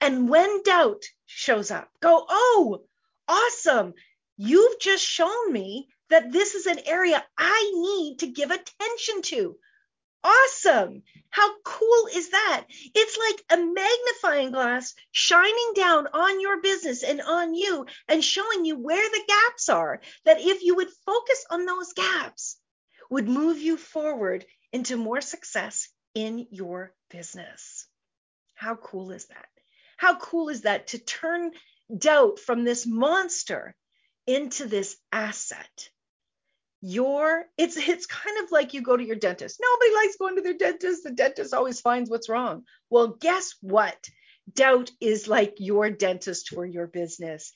[0.00, 2.82] And when doubt shows up, go, oh,
[3.26, 3.94] awesome.
[4.36, 9.56] You've just shown me that this is an area I need to give attention to.
[10.24, 11.02] Awesome.
[11.28, 12.64] How cool is that?
[12.94, 18.64] It's like a magnifying glass shining down on your business and on you and showing
[18.64, 20.00] you where the gaps are.
[20.24, 22.56] That if you would focus on those gaps,
[23.10, 27.86] would move you forward into more success in your business.
[28.54, 29.46] How cool is that?
[29.98, 31.52] How cool is that to turn
[31.96, 33.76] doubt from this monster
[34.26, 35.90] into this asset?
[36.86, 39.58] Your it's it's kind of like you go to your dentist.
[39.58, 41.02] Nobody likes going to their dentist.
[41.02, 42.64] The dentist always finds what's wrong.
[42.90, 43.96] Well, guess what?
[44.52, 47.52] Doubt is like your dentist for your business.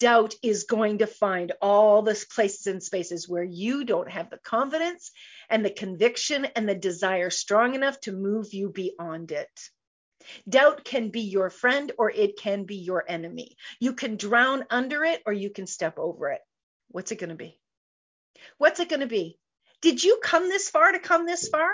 [0.00, 4.38] Doubt is going to find all the places and spaces where you don't have the
[4.38, 5.12] confidence
[5.48, 9.60] and the conviction and the desire strong enough to move you beyond it.
[10.48, 13.56] Doubt can be your friend or it can be your enemy.
[13.78, 16.40] You can drown under it or you can step over it.
[16.88, 17.60] What's it going to be?
[18.58, 19.38] What's it going to be?
[19.80, 21.68] Did you come this far to come this far?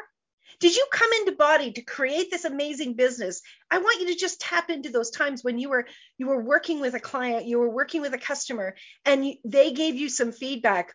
[0.59, 3.41] Did you come into body to create this amazing business?
[3.71, 5.87] I want you to just tap into those times when you were
[6.19, 9.73] you were working with a client, you were working with a customer and you, they
[9.73, 10.93] gave you some feedback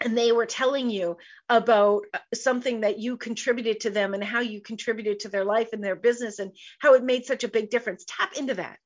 [0.00, 1.16] and they were telling you
[1.48, 5.70] about uh, something that you contributed to them and how you contributed to their life
[5.72, 8.04] and their business and how it made such a big difference.
[8.06, 8.78] Tap into that.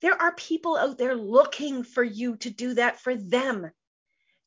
[0.00, 3.70] There are people out there looking for you to do that for them.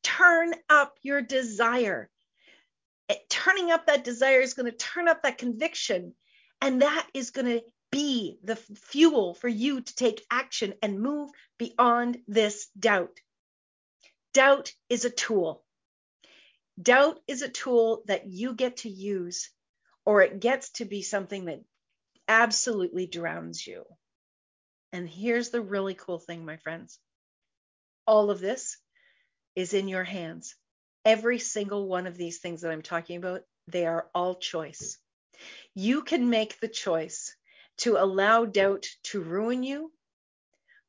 [0.02, 2.10] Turn up your desire.
[3.08, 6.14] Eh, turning up that desire is going to turn up that conviction,
[6.60, 11.30] and that is going to be the fuel for you to take action and move
[11.58, 13.20] beyond this doubt.
[14.32, 15.64] Doubt is a tool.
[16.80, 19.50] Doubt is a tool that you get to use,
[20.04, 21.60] or it gets to be something that
[22.28, 23.84] absolutely drowns you.
[24.92, 26.98] And here's the really cool thing, my friends
[28.10, 28.76] all of this
[29.54, 30.54] is in your hands.
[31.04, 34.98] Every single one of these things that I'm talking about, they are all choice.
[35.74, 37.34] You can make the choice
[37.78, 39.92] to allow doubt to ruin you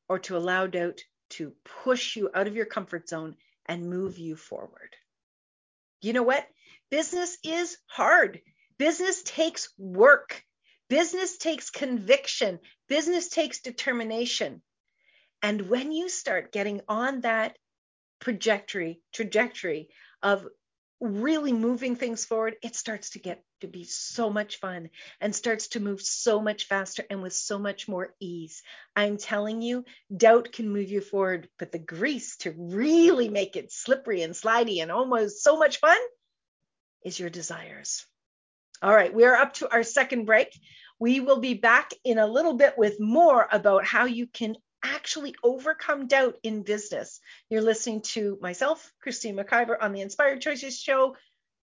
[0.08, 4.36] or to allow doubt to push you out of your comfort zone and move you
[4.36, 4.94] forward.
[6.02, 6.46] You know what?
[6.90, 8.40] Business is hard.
[8.76, 10.44] Business takes work.
[10.90, 12.58] Business takes conviction.
[12.88, 14.60] Business takes determination.
[15.40, 17.56] And when you start getting on that
[18.22, 19.88] trajectory, trajectory
[20.22, 20.46] of
[21.00, 24.88] really moving things forward, it starts to get to be so much fun
[25.20, 28.62] and starts to move so much faster and with so much more ease.
[28.94, 29.84] I'm telling you,
[30.16, 34.80] doubt can move you forward, but the grease to really make it slippery and slidey
[34.80, 35.98] and almost so much fun
[37.04, 38.06] is your desires.
[38.80, 40.48] All right, we are up to our second break.
[41.00, 45.34] We will be back in a little bit with more about how you can actually
[45.42, 47.20] overcome doubt in business.
[47.48, 51.16] You're listening to myself, Christine McIver, on the Inspired Choices Show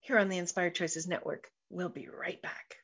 [0.01, 1.49] here on the Inspired Choices Network.
[1.69, 2.77] We'll be right back.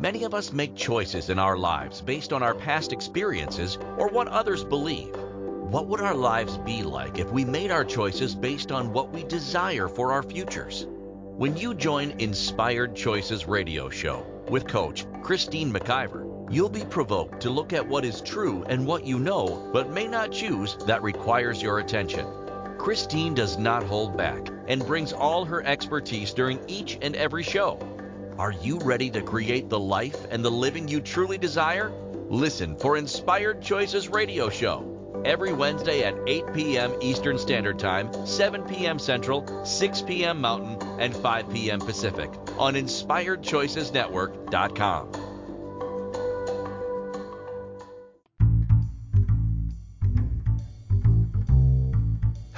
[0.00, 4.28] Many of us make choices in our lives based on our past experiences or what
[4.28, 5.14] others believe.
[5.16, 9.24] What would our lives be like if we made our choices based on what we
[9.24, 10.86] desire for our futures?
[10.88, 17.50] When you join Inspired Choices Radio Show with Coach Christine McIver, You'll be provoked to
[17.50, 21.62] look at what is true and what you know, but may not choose, that requires
[21.62, 22.26] your attention.
[22.78, 27.78] Christine does not hold back and brings all her expertise during each and every show.
[28.38, 31.92] Are you ready to create the life and the living you truly desire?
[32.28, 36.92] Listen for Inspired Choices Radio Show every Wednesday at 8 p.m.
[37.00, 38.98] Eastern Standard Time, 7 p.m.
[38.98, 40.40] Central, 6 p.m.
[40.40, 41.80] Mountain, and 5 p.m.
[41.80, 45.33] Pacific on InspiredChoicesNetwork.com.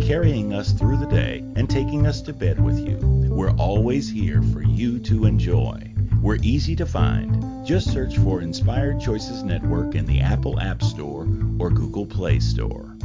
[0.00, 2.98] carrying us through the day, and taking us to bed with you,
[3.30, 5.92] we're always here for you to enjoy.
[6.20, 7.66] We're easy to find.
[7.66, 11.26] Just search for Inspired Choices Network in the Apple App Store
[11.58, 12.96] or Google Play Store.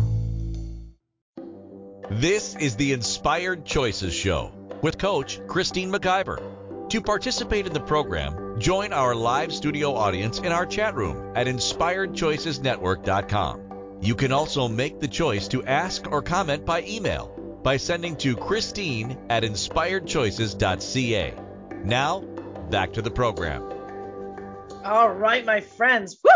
[2.10, 6.42] This is the Inspired Choices Show with Coach Christine McIver.
[6.90, 11.46] To participate in the program, join our live studio audience in our chat room at
[11.46, 13.69] inspiredchoicesnetwork.com.
[14.02, 17.28] You can also make the choice to ask or comment by email
[17.64, 21.34] by sending to Christine at inspiredchoices.ca.
[21.84, 22.22] Now,
[22.70, 23.64] back to the program.
[24.86, 26.18] All right, my friends.
[26.24, 26.32] Woo!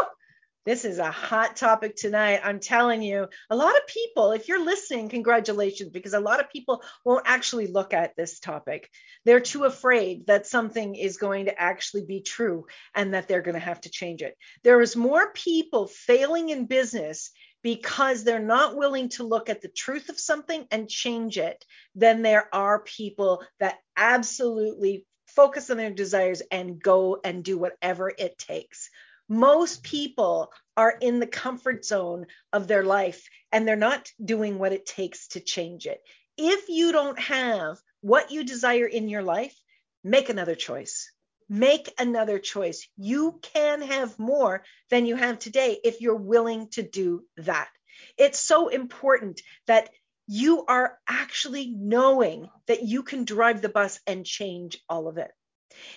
[0.66, 2.39] This is a hot topic tonight.
[2.41, 6.49] I'm telling you, a lot of people, if you're listening, congratulations, because a lot of
[6.49, 8.89] people won't actually look at this topic.
[9.26, 13.55] They're too afraid that something is going to actually be true and that they're going
[13.55, 14.38] to have to change it.
[14.64, 17.32] There is more people failing in business
[17.64, 22.22] because they're not willing to look at the truth of something and change it then
[22.22, 25.05] there are people that absolutely
[25.36, 28.89] focus on their desires and go and do whatever it takes.
[29.30, 34.74] Most people are in the comfort zone of their life and they're not doing what
[34.74, 36.01] it takes to change it.
[36.38, 39.55] If you don't have what you desire in your life,
[40.03, 41.11] make another choice.
[41.49, 42.87] Make another choice.
[42.97, 47.69] You can have more than you have today if you're willing to do that.
[48.17, 49.89] It's so important that
[50.27, 55.31] you are actually knowing that you can drive the bus and change all of it.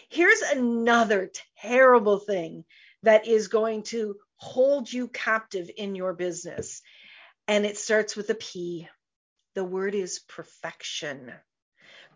[0.08, 1.30] Here's another
[1.60, 2.64] terrible thing
[3.02, 6.82] that is going to hold you captive in your business.
[7.46, 8.88] And it starts with a P.
[9.54, 11.32] The word is perfection.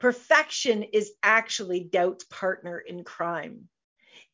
[0.01, 3.69] Perfection is actually doubt's partner in crime.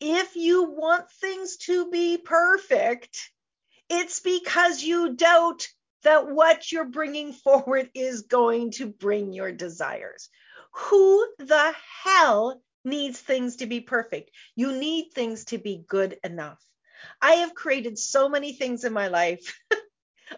[0.00, 3.30] If you want things to be perfect,
[3.90, 5.66] it's because you doubt
[6.02, 10.28] that what you're bringing forward is going to bring your desires.
[10.72, 14.30] Who the hell needs things to be perfect?
[14.54, 16.64] You need things to be good enough.
[17.20, 19.58] I have created so many things in my life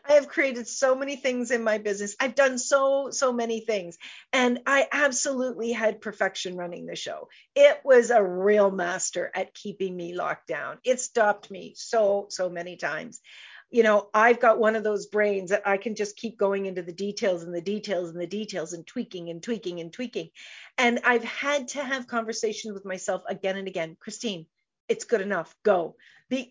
[0.09, 2.16] I have created so many things in my business.
[2.20, 3.99] I've done so, so many things.
[4.32, 7.28] And I absolutely had perfection running the show.
[7.55, 10.78] It was a real master at keeping me locked down.
[10.84, 13.20] It stopped me so, so many times.
[13.70, 16.82] You know, I've got one of those brains that I can just keep going into
[16.82, 20.30] the details and the details and the details and tweaking and tweaking and tweaking.
[20.78, 23.97] And I've had to have conversations with myself again and again.
[24.01, 24.47] Christine,
[24.89, 25.55] it's good enough.
[25.64, 25.97] Go.
[26.30, 26.51] The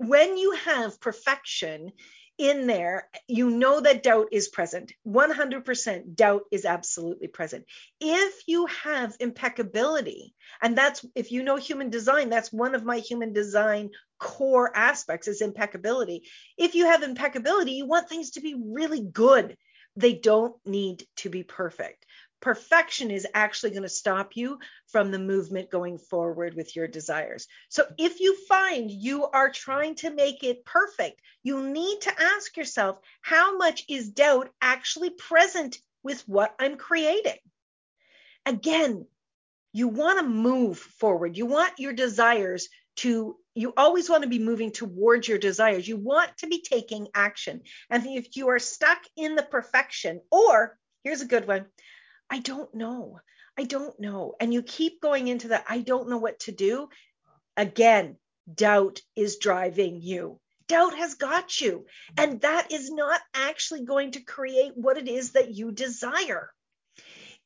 [0.00, 1.92] when you have perfection,
[2.40, 4.92] in there, you know that doubt is present.
[5.06, 7.66] 100% doubt is absolutely present.
[8.00, 12.98] If you have impeccability, and that's if you know human design, that's one of my
[12.98, 16.22] human design core aspects is impeccability.
[16.56, 19.58] If you have impeccability, you want things to be really good.
[19.96, 22.06] They don't need to be perfect
[22.40, 27.46] perfection is actually going to stop you from the movement going forward with your desires.
[27.68, 32.56] So if you find you are trying to make it perfect, you need to ask
[32.56, 37.38] yourself how much is doubt actually present with what I'm creating?
[38.46, 39.06] Again,
[39.72, 41.36] you want to move forward.
[41.36, 45.86] You want your desires to you always want to be moving towards your desires.
[45.86, 47.62] You want to be taking action.
[47.90, 51.66] And if you are stuck in the perfection, or here's a good one
[52.30, 53.20] I don't know.
[53.58, 54.34] I don't know.
[54.40, 56.88] And you keep going into that, I don't know what to do.
[57.56, 58.16] Again,
[58.52, 60.40] doubt is driving you.
[60.68, 61.86] Doubt has got you.
[62.16, 66.52] And that is not actually going to create what it is that you desire.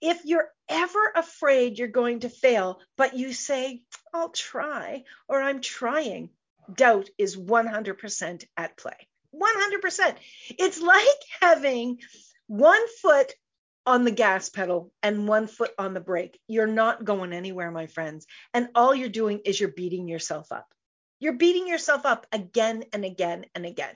[0.01, 3.83] If you're ever afraid you're going to fail, but you say,
[4.13, 6.29] I'll try, or I'm trying,
[6.73, 9.09] doubt is 100% at play.
[9.35, 10.17] 100%.
[10.59, 11.07] It's like
[11.41, 11.99] having
[12.47, 13.33] one foot
[13.87, 16.39] on the gas pedal and one foot on the brake.
[16.47, 18.27] You're not going anywhere, my friends.
[18.53, 20.67] And all you're doing is you're beating yourself up.
[21.21, 23.95] You're beating yourself up again and again and again.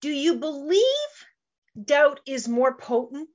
[0.00, 0.82] Do you believe
[1.82, 3.28] doubt is more potent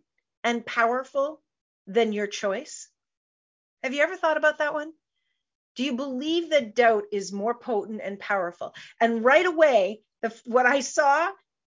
[0.43, 1.41] and powerful
[1.87, 2.89] than your choice?
[3.83, 4.93] Have you ever thought about that one?
[5.75, 8.73] Do you believe that doubt is more potent and powerful?
[9.01, 11.29] And right away, the, what I saw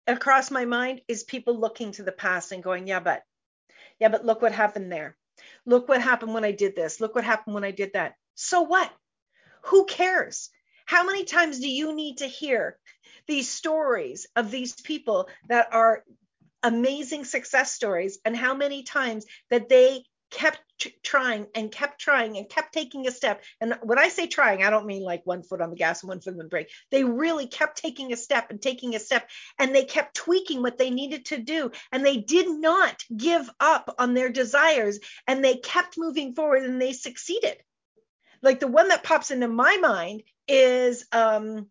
[0.07, 3.22] across my mind is people looking to the past and going, yeah, but,
[3.98, 5.16] yeah, but look what happened there.
[5.66, 7.01] Look what happened when I did this.
[7.01, 8.14] Look what happened when I did that.
[8.34, 8.90] So what?
[9.64, 10.51] Who cares?
[10.86, 12.76] How many times do you need to hear
[13.26, 16.03] these stories of these people that are
[16.62, 20.61] amazing success stories and how many times that they kept
[21.02, 23.42] trying and kept trying and kept taking a step.
[23.60, 26.08] And when I say trying, I don't mean like one foot on the gas and
[26.08, 26.70] one foot on the brake.
[26.90, 29.28] They really kept taking a step and taking a step
[29.58, 31.70] and they kept tweaking what they needed to do.
[31.92, 36.80] And they did not give up on their desires and they kept moving forward and
[36.80, 37.56] they succeeded.
[38.42, 41.68] Like the one that pops into my mind is um,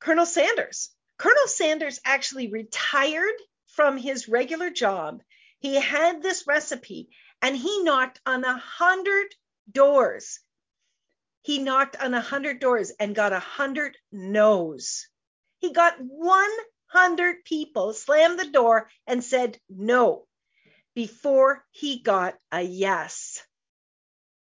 [0.00, 0.90] Colonel Sanders.
[1.18, 3.34] Colonel Sanders actually retired
[3.68, 5.22] from his regular job.
[5.58, 7.08] He had this recipe
[7.46, 9.32] and he knocked on a hundred
[9.70, 10.40] doors.
[11.42, 15.06] He knocked on a hundred doors and got a hundred no's.
[15.58, 20.26] He got 100 people slammed the door and said no
[20.92, 23.40] before he got a yes.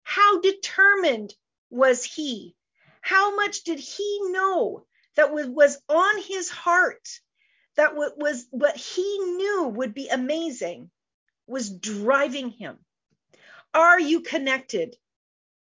[0.04, 1.34] How determined
[1.70, 2.56] was he?
[3.02, 4.86] How much did he know
[5.18, 7.06] that was on his heart?
[7.76, 10.92] That was what he knew would be amazing
[11.46, 12.85] was driving him.
[13.76, 14.96] Are you connected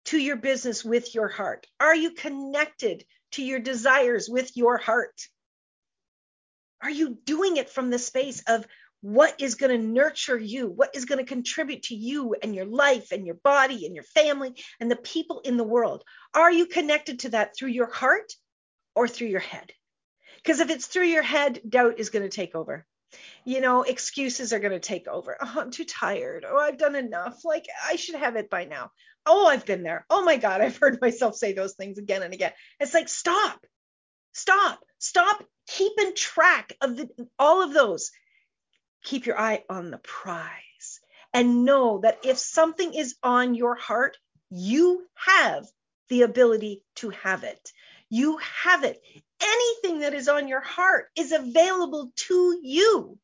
[0.05, 1.65] to your business with your heart?
[1.79, 5.21] Are you connected to your desires with your heart?
[6.81, 8.65] Are you doing it from the space of
[8.99, 10.67] what is going to nurture you?
[10.67, 14.03] What is going to contribute to you and your life and your body and your
[14.03, 16.03] family and the people in the world?
[16.33, 18.33] Are you connected to that through your heart
[18.95, 19.71] or through your head?
[20.43, 22.85] Because if it's through your head, doubt is going to take over
[23.45, 25.37] you know, excuses are going to take over.
[25.39, 26.45] Oh, I'm too tired.
[26.47, 27.43] Oh, I've done enough.
[27.43, 28.91] Like I should have it by now.
[29.25, 30.05] Oh, I've been there.
[30.09, 32.51] Oh my God, I've heard myself say those things again and again.
[32.79, 33.65] It's like, stop,
[34.33, 37.09] stop, stop keeping track of the,
[37.39, 38.11] all of those.
[39.03, 41.01] Keep your eye on the prize
[41.33, 44.17] and know that if something is on your heart,
[44.49, 45.65] you have
[46.09, 47.71] the ability to have it.
[48.09, 49.01] You have it.
[49.43, 53.19] Anything that is on your heart is available to you.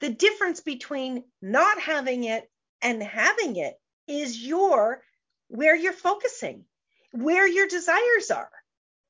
[0.00, 2.48] The difference between not having it
[2.82, 3.74] and having it
[4.06, 5.02] is your
[5.48, 6.64] where you're focusing,
[7.12, 8.50] where your desires are.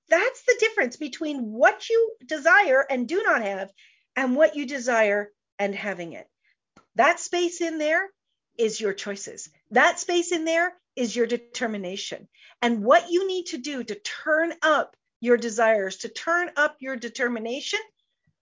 [0.09, 3.71] That's the difference between what you desire and do not have
[4.17, 6.27] and what you desire and having it.
[6.95, 8.09] That space in there
[8.57, 9.51] is your choices.
[9.73, 12.29] That space in there is your determination.
[12.63, 16.97] And what you need to do to turn up your desires, to turn up your
[16.97, 17.81] determination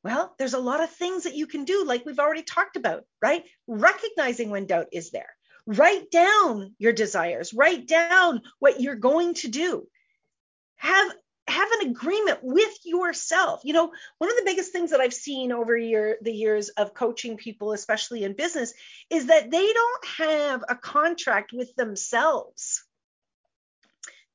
[0.06, 3.02] well, there's a lot of things that you can do, like we've already talked about,
[3.20, 3.42] right?
[3.66, 5.34] Recognizing when doubt is there.
[5.66, 9.88] Write down your desires, write down what you're going to do.
[10.76, 11.12] Have
[11.48, 13.62] have an agreement with yourself.
[13.64, 16.94] You know, one of the biggest things that I've seen over year, the years of
[16.94, 18.74] coaching people, especially in business,
[19.10, 22.85] is that they don't have a contract with themselves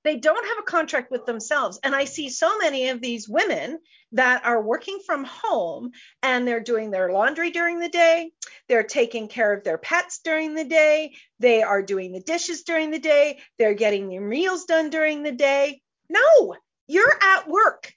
[0.03, 1.79] they don't have a contract with themselves.
[1.83, 3.79] And I see so many of these women
[4.13, 5.91] that are working from home
[6.21, 8.31] and they're doing their laundry during the day,
[8.67, 12.91] they're taking care of their pets during the day, they are doing the dishes during
[12.91, 15.81] the day, they're getting their meals done during the day.
[16.09, 16.55] No,
[16.87, 17.93] you're at work.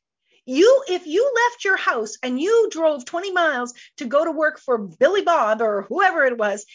[0.46, 4.60] You, if you left your house and you drove 20 miles to go to work
[4.60, 6.66] for Billy Bob or whoever it was,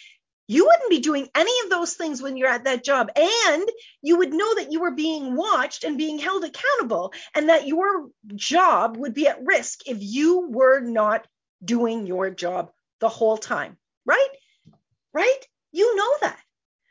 [0.50, 3.12] you wouldn't be doing any of those things when you're at that job.
[3.16, 3.70] And
[4.02, 8.10] you would know that you were being watched and being held accountable, and that your
[8.34, 11.28] job would be at risk if you were not
[11.64, 13.78] doing your job the whole time.
[14.08, 14.30] Right?
[15.14, 15.40] Right?
[15.72, 16.40] You know that.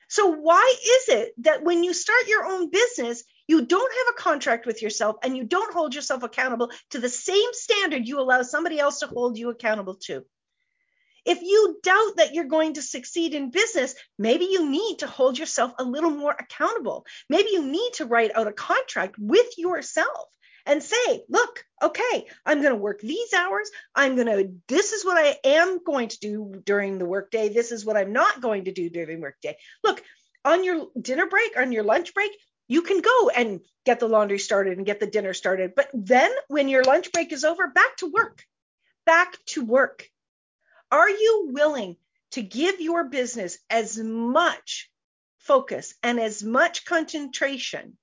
[0.09, 4.23] So, why is it that when you start your own business, you don't have a
[4.23, 8.43] contract with yourself and you don't hold yourself accountable to the same standard you allow
[8.43, 10.25] somebody else to hold you accountable to?
[11.29, 15.39] If you doubt that you're going to succeed in business, maybe you need to hold
[15.39, 17.05] yourself a little more accountable.
[17.29, 20.27] Maybe you need to write out a contract with yourself
[20.65, 23.71] and say, look, okay, I'm going to work these hours.
[23.95, 27.51] I'm going to, this is what I am going to do during the workday.
[27.51, 29.59] This is what I'm not going to do during workday.
[29.85, 30.03] Look,
[30.47, 32.31] on your dinner break, on your lunch break,
[32.69, 35.75] you can go and get the laundry started and get the dinner started.
[35.77, 38.43] But then when your lunch break is over, back to work,
[39.05, 40.09] back to work.
[40.91, 41.97] Are you willing
[42.31, 44.91] to give your business as much
[45.39, 47.99] focus and as much concentration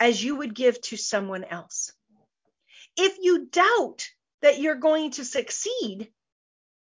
[0.00, 1.92] as you would give to someone else?
[2.96, 4.08] If you doubt
[4.40, 6.12] that you're going to succeed,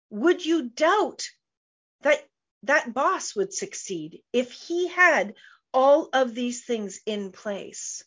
[0.10, 1.30] would you doubt
[2.02, 2.28] that
[2.64, 5.36] that boss would succeed if he had
[5.72, 8.04] all of these things in place,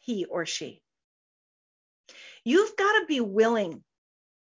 [0.00, 0.80] he or she?
[2.42, 3.84] You've got to be willing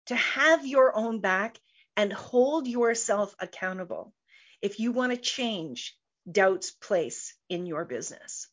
[0.06, 1.58] to have your own back
[1.96, 4.12] and hold yourself accountable
[4.62, 5.96] if you want to change
[6.30, 8.48] doubt's place in your business.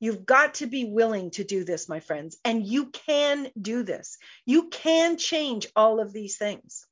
[0.00, 4.18] You've got to be willing to do this, my friends, and you can do this.
[4.44, 6.86] You can change all of these things.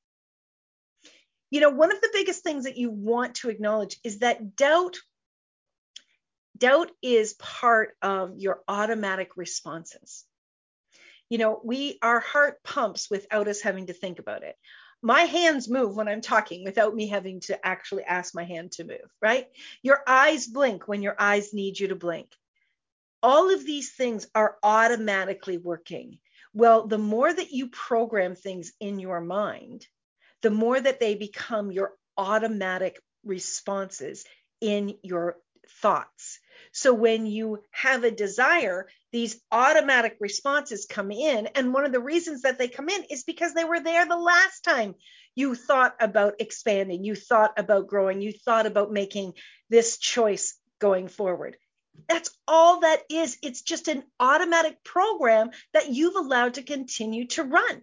[1.50, 4.96] You know, one of the biggest things that you want to acknowledge is that doubt
[6.56, 10.24] doubt is part of your automatic responses.
[11.28, 14.56] You know, we our heart pumps without us having to think about it.
[15.02, 18.84] My hands move when I'm talking without me having to actually ask my hand to
[18.84, 19.48] move, right?
[19.82, 22.28] Your eyes blink when your eyes need you to blink.
[23.22, 26.18] All of these things are automatically working.
[26.54, 29.86] Well, the more that you program things in your mind,
[30.42, 34.24] the more that they become your automatic responses
[34.60, 35.36] in your
[35.80, 36.38] thoughts.
[36.72, 41.46] So when you have a desire, these automatic responses come in.
[41.48, 44.16] And one of the reasons that they come in is because they were there the
[44.16, 44.94] last time
[45.34, 49.34] you thought about expanding, you thought about growing, you thought about making
[49.68, 51.56] this choice going forward.
[52.08, 53.36] That's all that is.
[53.42, 57.82] It's just an automatic program that you've allowed to continue to run.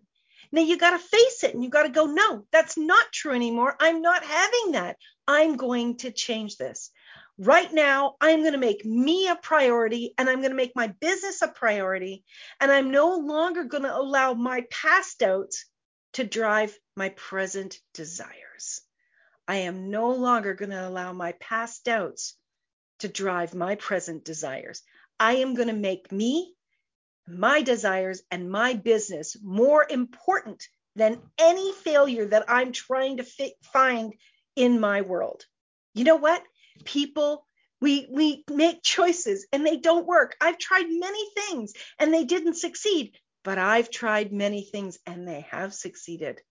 [0.52, 3.34] Now you got to face it and you got to go, no, that's not true
[3.34, 3.76] anymore.
[3.80, 4.98] I'm not having that.
[5.28, 6.92] I'm going to change this.
[7.42, 10.88] Right now, I'm going to make me a priority and I'm going to make my
[10.88, 12.26] business a priority.
[12.60, 15.66] And I'm no longer going to allow my past doubts
[16.14, 18.82] to drive my present desires.
[19.48, 22.36] I am no longer going to allow my past doubts
[23.00, 24.84] to drive my present desires.
[25.18, 26.54] I am going to make me,
[27.26, 30.68] my desires, and my business more important
[30.98, 34.14] than any failure that I'm trying to fi- find
[34.58, 35.46] in my world.
[35.94, 36.44] You know what?
[36.84, 37.46] People
[37.82, 40.36] we we make choices and they don't work.
[40.42, 45.46] I've tried many things and they didn't succeed, but I've tried many things and they
[45.52, 46.42] have succeeded.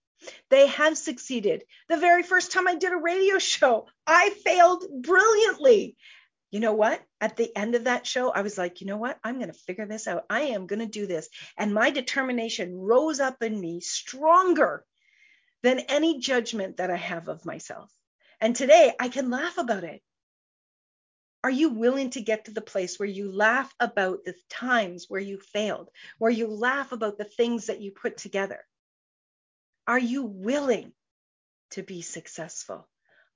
[0.49, 1.63] They have succeeded.
[1.87, 5.95] The very first time I did a radio show, I failed brilliantly
[6.51, 7.01] you know what?
[7.21, 9.19] At the end of that show, I was like, you know what?
[9.23, 10.25] I'm going to figure this out.
[10.29, 11.29] I am going to do this.
[11.57, 14.83] And my determination rose up in me stronger
[15.61, 17.91] than any judgment that I have of myself.
[18.41, 20.01] And today I can laugh about it.
[21.49, 25.19] Are you willing to get to the place where you laugh about the times where
[25.19, 25.89] you failed,
[26.19, 28.63] where you laugh about the things that you put together?
[29.87, 30.91] Are you willing
[31.71, 32.87] to be successful?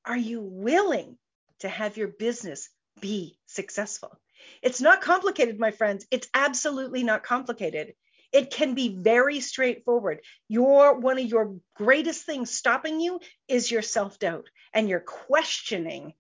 [0.06, 1.18] Are you willing
[1.62, 2.70] to have your business
[3.02, 4.16] be successful.
[4.62, 6.06] It's not complicated, my friends.
[6.12, 7.94] It's absolutely not complicated.
[8.32, 10.22] It can be very straightforward.
[10.50, 16.14] Your one of your greatest things stopping you is your self-doubt and your questioning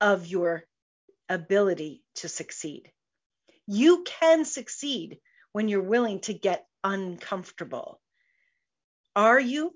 [0.00, 0.64] of your
[1.28, 2.90] ability to succeed.
[3.66, 5.18] You can succeed
[5.52, 8.00] when you're willing to get uncomfortable.
[9.14, 9.74] Are you?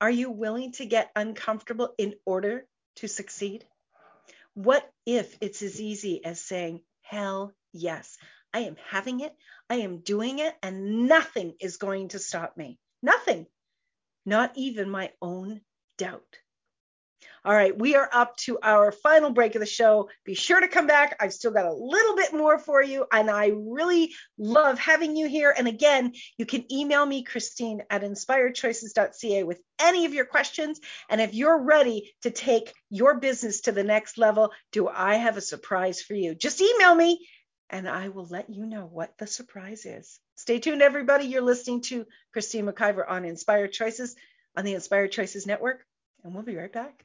[0.00, 2.66] Are you willing to get uncomfortable in order
[2.96, 3.64] to succeed?
[4.54, 8.18] What if it's as easy as saying, hell yes,
[8.52, 9.34] I am having it,
[9.70, 12.78] I am doing it, and nothing is going to stop me?
[13.02, 13.46] Nothing,
[14.26, 15.60] not even my own
[15.98, 16.36] doubt.
[17.44, 20.08] All right, we are up to our final break of the show.
[20.24, 21.16] Be sure to come back.
[21.20, 25.28] I've still got a little bit more for you, and I really love having you
[25.28, 25.54] here.
[25.56, 30.80] And again, you can email me, Christine at inspiredchoices.ca, with any of your questions.
[31.08, 35.36] And if you're ready to take your business to the next level, do I have
[35.36, 36.34] a surprise for you?
[36.34, 37.26] Just email me
[37.72, 40.20] and I will let you know what the surprise is.
[40.36, 41.24] Stay tuned, everybody.
[41.24, 44.14] You're listening to Christine McIver on Inspired Choices
[44.56, 45.84] on the Inspired Choices Network,
[46.22, 47.04] and we'll be right back.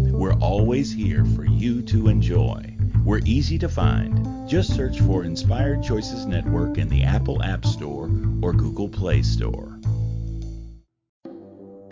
[0.21, 2.63] we're always here for you to enjoy.
[3.03, 4.47] We're easy to find.
[4.47, 8.03] Just search for Inspired Choices Network in the Apple App Store
[8.43, 9.79] or Google Play Store.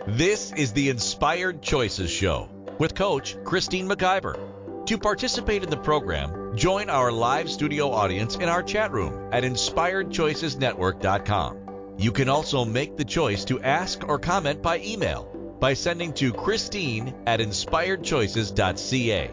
[0.06, 4.38] This is the Inspired Choices Show with Coach Christine McIver.
[4.86, 9.42] To participate in the program, join our live studio audience in our chat room at
[9.42, 11.96] inspiredchoicesnetwork.com.
[11.98, 16.32] You can also make the choice to ask or comment by email by sending to
[16.32, 19.30] Christine at inspiredchoices.ca.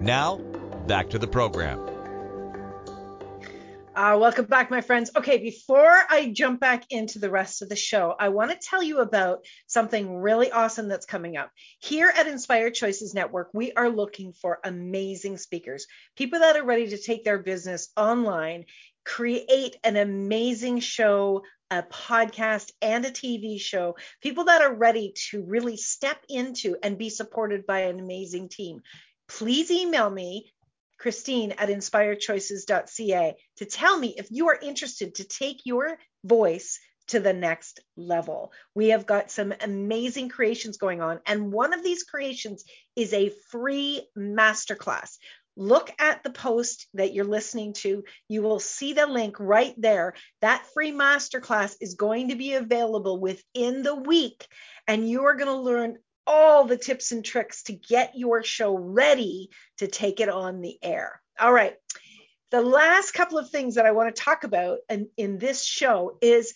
[0.00, 0.36] Now,
[0.86, 1.90] back to the program.
[3.92, 5.10] Uh, welcome back, my friends.
[5.16, 8.82] Okay, before I jump back into the rest of the show, I want to tell
[8.82, 11.50] you about something really awesome that's coming up.
[11.80, 16.88] Here at Inspired Choices Network, we are looking for amazing speakers, people that are ready
[16.88, 18.64] to take their business online,
[19.04, 25.42] create an amazing show, a podcast, and a TV show, people that are ready to
[25.42, 28.82] really step into and be supported by an amazing team.
[29.28, 30.50] Please email me
[30.98, 36.78] Christine at inspiredchoices.ca to tell me if you are interested to take your voice
[37.10, 38.52] to the next level.
[38.74, 42.64] We have got some amazing creations going on, and one of these creations
[42.94, 45.16] is a free masterclass.
[45.56, 48.04] Look at the post that you're listening to.
[48.28, 50.14] You will see the link right there.
[50.40, 54.46] That free masterclass is going to be available within the week,
[54.86, 58.76] and you are going to learn all the tips and tricks to get your show
[58.76, 61.20] ready to take it on the air.
[61.38, 61.74] All right.
[62.50, 66.18] The last couple of things that I want to talk about in, in this show
[66.20, 66.54] is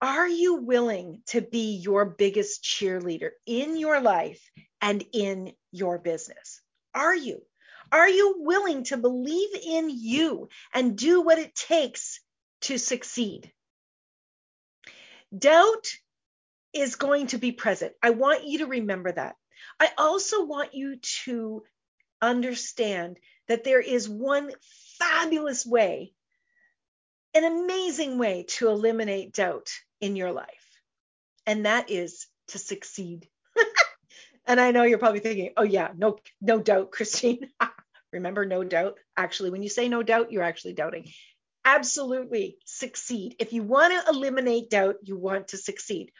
[0.00, 4.42] are you willing to be your biggest cheerleader in your life
[4.80, 6.60] and in your business?
[6.92, 7.42] Are you?
[7.92, 12.20] Are you willing to believe in you and do what it takes
[12.62, 13.52] to succeed?
[15.36, 15.86] Doubt
[16.72, 17.92] is going to be present.
[18.02, 19.36] I want you to remember that.
[19.78, 21.64] I also want you to
[22.22, 23.18] understand
[23.48, 24.50] that there is one
[24.98, 26.14] fabulous way,
[27.34, 29.70] an amazing way to eliminate doubt
[30.00, 30.80] in your life,
[31.46, 33.28] and that is to succeed.
[34.46, 37.50] and I know you're probably thinking, "Oh yeah, no no doubt, Christine."
[38.12, 38.98] Remember no doubt?
[39.16, 41.10] Actually, when you say no doubt, you're actually doubting.
[41.64, 43.36] Absolutely succeed.
[43.38, 46.12] If you want to eliminate doubt, you want to succeed.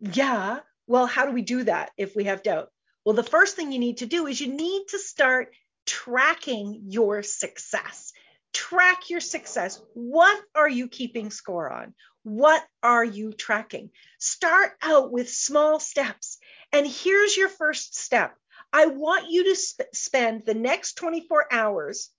[0.00, 0.60] Yeah.
[0.86, 2.70] Well, how do we do that if we have doubt?
[3.04, 5.54] Well, the first thing you need to do is you need to start
[5.86, 8.12] tracking your success.
[8.52, 9.80] Track your success.
[9.94, 11.94] What are you keeping score on?
[12.24, 13.90] What are you tracking?
[14.18, 16.38] Start out with small steps.
[16.72, 18.34] And here's your first step
[18.72, 22.10] I want you to sp- spend the next 24 hours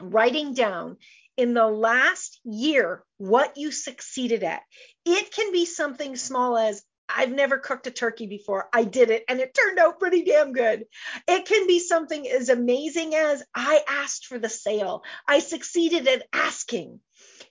[0.00, 0.96] writing down
[1.36, 4.62] in the last year what you succeeded at.
[5.04, 8.68] It can be something small as I've never cooked a turkey before.
[8.72, 10.84] I did it and it turned out pretty damn good.
[11.28, 15.02] It can be something as amazing as I asked for the sale.
[15.26, 17.00] I succeeded at asking,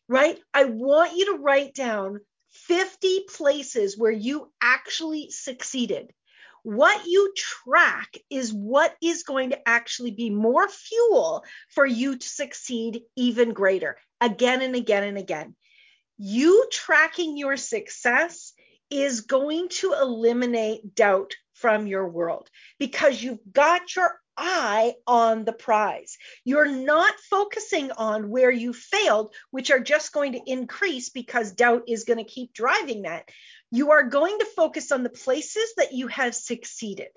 [0.08, 0.40] right?
[0.54, 6.12] I want you to write down 50 places where you actually succeeded.
[6.64, 12.28] What you track is what is going to actually be more fuel for you to
[12.28, 15.56] succeed even greater again and again and again.
[16.18, 18.54] You tracking your success
[18.92, 25.54] is going to eliminate doubt from your world because you've got your eye on the
[25.54, 26.18] prize.
[26.44, 31.84] You're not focusing on where you failed, which are just going to increase because doubt
[31.88, 33.30] is going to keep driving that.
[33.72, 37.08] You are going to focus on the places that you have succeeded.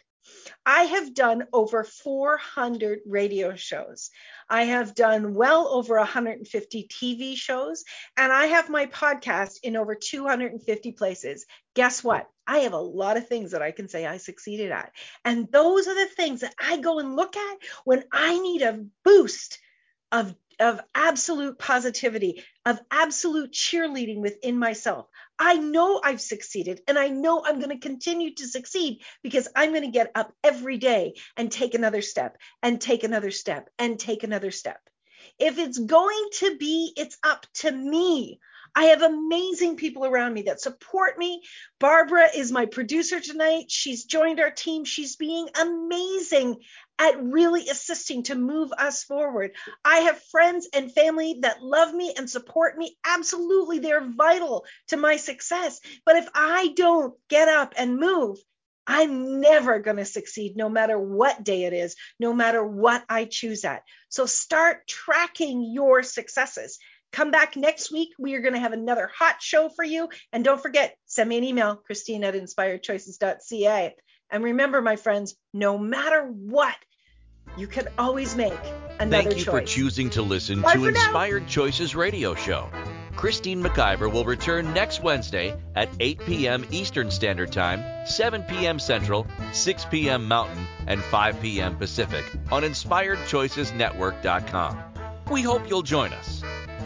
[0.65, 4.11] I have done over 400 radio shows.
[4.49, 7.85] I have done well over 150 TV shows,
[8.17, 11.45] and I have my podcast in over 250 places.
[11.75, 12.29] Guess what?
[12.47, 14.93] I have a lot of things that I can say I succeeded at.
[15.25, 18.85] And those are the things that I go and look at when I need a
[19.05, 19.59] boost
[20.13, 25.07] of of absolute positivity, of absolute cheerleading within myself.
[25.39, 29.71] I know I've succeeded and I know I'm going to continue to succeed because I'm
[29.71, 33.99] going to get up every day and take another step and take another step and
[33.99, 34.81] take another step.
[35.39, 38.39] If it's going to be, it's up to me.
[38.75, 41.43] I have amazing people around me that support me.
[41.79, 43.67] Barbara is my producer tonight.
[43.69, 44.85] She's joined our team.
[44.85, 46.57] She's being amazing
[46.99, 49.53] at really assisting to move us forward.
[49.85, 52.97] I have friends and family that love me and support me.
[53.05, 55.81] Absolutely, they're vital to my success.
[56.05, 58.39] But if I don't get up and move,
[58.87, 63.25] I'm never going to succeed no matter what day it is, no matter what I
[63.25, 63.83] choose at.
[64.09, 66.79] So start tracking your successes.
[67.15, 68.09] Come back next week.
[68.19, 70.09] We are going to have another hot show for you.
[70.33, 73.95] And don't forget, send me an email, Christine at inspiredchoices.ca.
[74.31, 76.75] And remember, my friends, no matter what,
[77.57, 78.53] You can always make
[78.99, 79.55] another Thank you choice.
[79.55, 81.05] for choosing to listen Bye to for now.
[81.05, 82.69] Inspired Choices Radio Show.
[83.15, 86.67] Christine McIver will return next Wednesday at 8 p.m.
[86.73, 88.81] Eastern Standard Time, 7 p.m.
[88.81, 90.27] Central, 6 p.m.
[90.27, 91.77] Mountain, and 5 p.m.
[91.77, 94.79] Pacific on InspiredChoicesNetwork.com.
[95.31, 96.43] We hope you'll join us.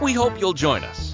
[0.00, 1.12] We hope you'll join us.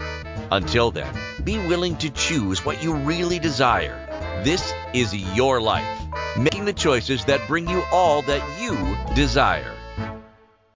[0.50, 1.12] Until then,
[1.42, 3.98] be willing to choose what you really desire.
[4.44, 6.06] This is your life,
[6.36, 8.76] making the choices that bring you all that you
[9.14, 9.72] desire.